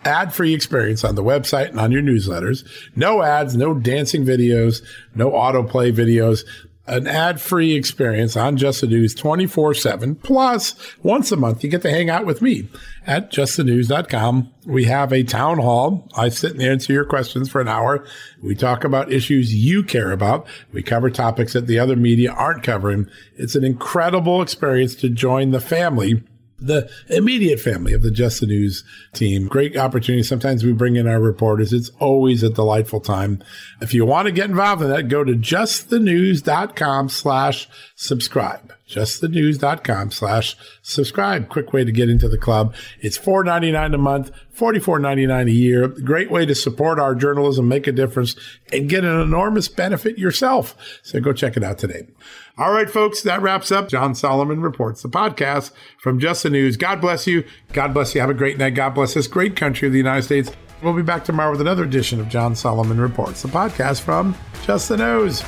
ad 0.05 0.33
free 0.33 0.53
experience 0.53 1.03
on 1.03 1.15
the 1.15 1.23
website 1.23 1.69
and 1.69 1.79
on 1.79 1.91
your 1.91 2.01
newsletters. 2.01 2.65
No 2.95 3.21
ads, 3.21 3.55
no 3.55 3.73
dancing 3.73 4.25
videos, 4.25 4.81
no 5.15 5.31
autoplay 5.31 5.93
videos 5.93 6.43
an 6.85 7.07
ad-free 7.07 7.73
experience 7.73 8.35
on 8.35 8.57
Just 8.57 8.81
the 8.81 8.87
News 8.87 9.15
24-7. 9.15 10.21
Plus, 10.21 10.75
once 11.01 11.31
a 11.31 11.37
month, 11.37 11.63
you 11.63 11.69
get 11.69 11.81
to 11.83 11.89
hang 11.89 12.09
out 12.09 12.25
with 12.25 12.41
me 12.41 12.67
at 13.07 13.31
justthenews.com. 13.31 14.51
We 14.65 14.85
have 14.85 15.13
a 15.13 15.23
town 15.23 15.59
hall. 15.59 16.09
I 16.15 16.29
sit 16.29 16.51
and 16.53 16.61
answer 16.61 16.91
your 16.91 17.05
questions 17.05 17.49
for 17.49 17.61
an 17.61 17.69
hour. 17.69 18.05
We 18.41 18.55
talk 18.55 18.83
about 18.83 19.11
issues 19.11 19.55
you 19.55 19.83
care 19.83 20.11
about. 20.11 20.45
We 20.73 20.83
cover 20.83 21.09
topics 21.09 21.53
that 21.53 21.67
the 21.67 21.79
other 21.79 21.95
media 21.95 22.33
aren't 22.33 22.63
covering. 22.63 23.07
It's 23.37 23.55
an 23.55 23.63
incredible 23.63 24.41
experience 24.41 24.95
to 24.95 25.09
join 25.09 25.51
the 25.51 25.61
family 25.61 26.23
the 26.59 26.89
immediate 27.09 27.59
family 27.59 27.93
of 27.93 28.01
the 28.01 28.11
Just 28.11 28.39
the 28.39 28.47
News 28.47 28.83
team. 29.13 29.47
Great 29.47 29.77
opportunity. 29.77 30.23
Sometimes 30.23 30.63
we 30.63 30.71
bring 30.71 30.95
in 30.95 31.07
our 31.07 31.19
reporters. 31.19 31.73
It's 31.73 31.91
always 31.99 32.43
a 32.43 32.49
delightful 32.49 33.01
time. 33.01 33.43
If 33.81 33.93
you 33.93 34.05
want 34.05 34.27
to 34.27 34.31
get 34.31 34.49
involved 34.49 34.81
in 34.81 34.89
that, 34.89 35.09
go 35.09 35.23
to 35.23 35.33
justthenews.com 35.33 37.09
slash 37.09 37.67
subscribe. 37.95 38.73
Justthenews.com 38.87 40.11
slash 40.11 40.55
subscribe. 40.81 41.49
Quick 41.49 41.73
way 41.73 41.83
to 41.83 41.91
get 41.91 42.09
into 42.09 42.29
the 42.29 42.37
club. 42.37 42.75
It's 42.99 43.17
$4.99 43.17 43.95
a 43.95 43.97
month, 43.97 44.31
$44.99 44.55 45.47
a 45.47 45.51
year. 45.51 45.87
Great 45.87 46.29
way 46.29 46.45
to 46.45 46.53
support 46.53 46.99
our 46.99 47.15
journalism, 47.15 47.67
make 47.67 47.87
a 47.87 47.91
difference, 47.91 48.35
and 48.71 48.89
get 48.89 49.03
an 49.03 49.19
enormous 49.19 49.67
benefit 49.67 50.17
yourself. 50.17 50.75
So 51.01 51.19
go 51.19 51.33
check 51.33 51.57
it 51.57 51.63
out 51.63 51.79
today. 51.79 52.07
All 52.55 52.71
right, 52.71 52.87
folks, 52.87 53.23
that 53.23 53.41
wraps 53.41 53.71
up 53.71 53.89
John 53.89 54.13
Solomon 54.13 54.61
Reports, 54.61 55.01
the 55.01 55.09
podcast 55.09 55.71
from 55.97 56.19
Just 56.19 56.43
the 56.43 56.51
News. 56.51 56.77
God 56.77 57.01
bless 57.01 57.25
you. 57.25 57.43
God 57.71 57.95
bless 57.95 58.13
you. 58.13 58.21
Have 58.21 58.29
a 58.29 58.35
great 58.35 58.59
night. 58.59 58.75
God 58.75 58.91
bless 58.91 59.15
this 59.15 59.25
great 59.25 59.55
country 59.55 59.87
of 59.87 59.91
the 59.91 59.97
United 59.97 60.21
States. 60.21 60.51
We'll 60.83 60.93
be 60.93 61.01
back 61.01 61.25
tomorrow 61.25 61.49
with 61.49 61.61
another 61.61 61.83
edition 61.83 62.19
of 62.19 62.29
John 62.29 62.55
Solomon 62.55 63.01
Reports, 63.01 63.41
the 63.41 63.47
podcast 63.47 64.01
from 64.01 64.35
Just 64.67 64.87
the 64.89 64.97
News. 64.97 65.41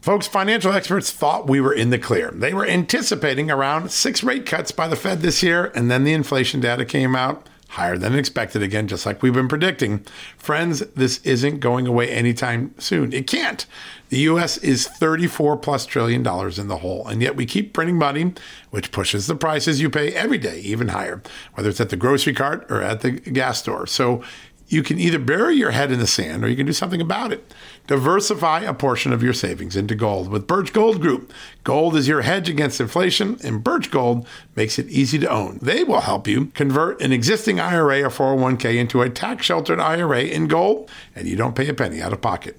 Folks, 0.00 0.28
financial 0.28 0.70
experts 0.70 1.10
thought 1.10 1.48
we 1.48 1.60
were 1.60 1.74
in 1.74 1.90
the 1.90 1.98
clear. 1.98 2.30
They 2.30 2.54
were 2.54 2.68
anticipating 2.68 3.50
around 3.50 3.90
six 3.90 4.22
rate 4.22 4.46
cuts 4.46 4.70
by 4.70 4.86
the 4.86 4.94
Fed 4.94 5.22
this 5.22 5.42
year, 5.42 5.72
and 5.74 5.90
then 5.90 6.04
the 6.04 6.12
inflation 6.12 6.60
data 6.60 6.84
came 6.84 7.16
out 7.16 7.48
higher 7.68 7.98
than 7.98 8.14
expected 8.14 8.62
again, 8.62 8.88
just 8.88 9.06
like 9.06 9.22
we've 9.22 9.34
been 9.34 9.48
predicting. 9.48 10.04
Friends, 10.36 10.80
this 10.94 11.20
isn't 11.24 11.60
going 11.60 11.86
away 11.86 12.08
anytime 12.08 12.74
soon. 12.78 13.12
It 13.12 13.26
can't. 13.26 13.66
The 14.08 14.18
US 14.18 14.56
is 14.58 14.86
34 14.86 15.56
plus 15.58 15.84
trillion 15.84 16.22
dollars 16.22 16.58
in 16.58 16.68
the 16.68 16.78
hole, 16.78 17.06
and 17.06 17.20
yet 17.20 17.36
we 17.36 17.44
keep 17.44 17.72
printing 17.72 17.96
money, 17.96 18.34
which 18.70 18.92
pushes 18.92 19.26
the 19.26 19.34
prices 19.34 19.80
you 19.80 19.90
pay 19.90 20.12
every 20.12 20.38
day 20.38 20.60
even 20.60 20.88
higher, 20.88 21.22
whether 21.54 21.68
it's 21.68 21.80
at 21.80 21.90
the 21.90 21.96
grocery 21.96 22.32
cart 22.32 22.66
or 22.70 22.82
at 22.82 23.00
the 23.00 23.12
gas 23.12 23.58
store. 23.58 23.86
So 23.86 24.22
you 24.68 24.82
can 24.82 24.98
either 24.98 25.18
bury 25.18 25.54
your 25.54 25.70
head 25.70 25.92
in 25.92 25.98
the 25.98 26.06
sand 26.06 26.44
or 26.44 26.48
you 26.48 26.56
can 26.56 26.66
do 26.66 26.72
something 26.72 27.00
about 27.00 27.32
it. 27.32 27.54
Diversify 27.86 28.60
a 28.60 28.74
portion 28.74 29.12
of 29.12 29.22
your 29.22 29.32
savings 29.32 29.76
into 29.76 29.94
gold 29.94 30.28
with 30.28 30.46
Birch 30.46 30.72
Gold 30.72 31.00
Group. 31.00 31.32
Gold 31.62 31.94
is 31.94 32.08
your 32.08 32.22
hedge 32.22 32.48
against 32.48 32.80
inflation, 32.80 33.38
and 33.44 33.62
Birch 33.62 33.92
Gold 33.92 34.26
makes 34.56 34.78
it 34.78 34.88
easy 34.88 35.18
to 35.20 35.30
own. 35.30 35.58
They 35.62 35.84
will 35.84 36.00
help 36.00 36.26
you 36.26 36.46
convert 36.46 37.00
an 37.00 37.12
existing 37.12 37.60
IRA 37.60 38.02
or 38.02 38.10
401k 38.10 38.76
into 38.76 39.02
a 39.02 39.10
tax 39.10 39.46
sheltered 39.46 39.78
IRA 39.78 40.22
in 40.22 40.48
gold, 40.48 40.90
and 41.14 41.28
you 41.28 41.36
don't 41.36 41.54
pay 41.54 41.68
a 41.68 41.74
penny 41.74 42.02
out 42.02 42.12
of 42.12 42.20
pocket. 42.20 42.58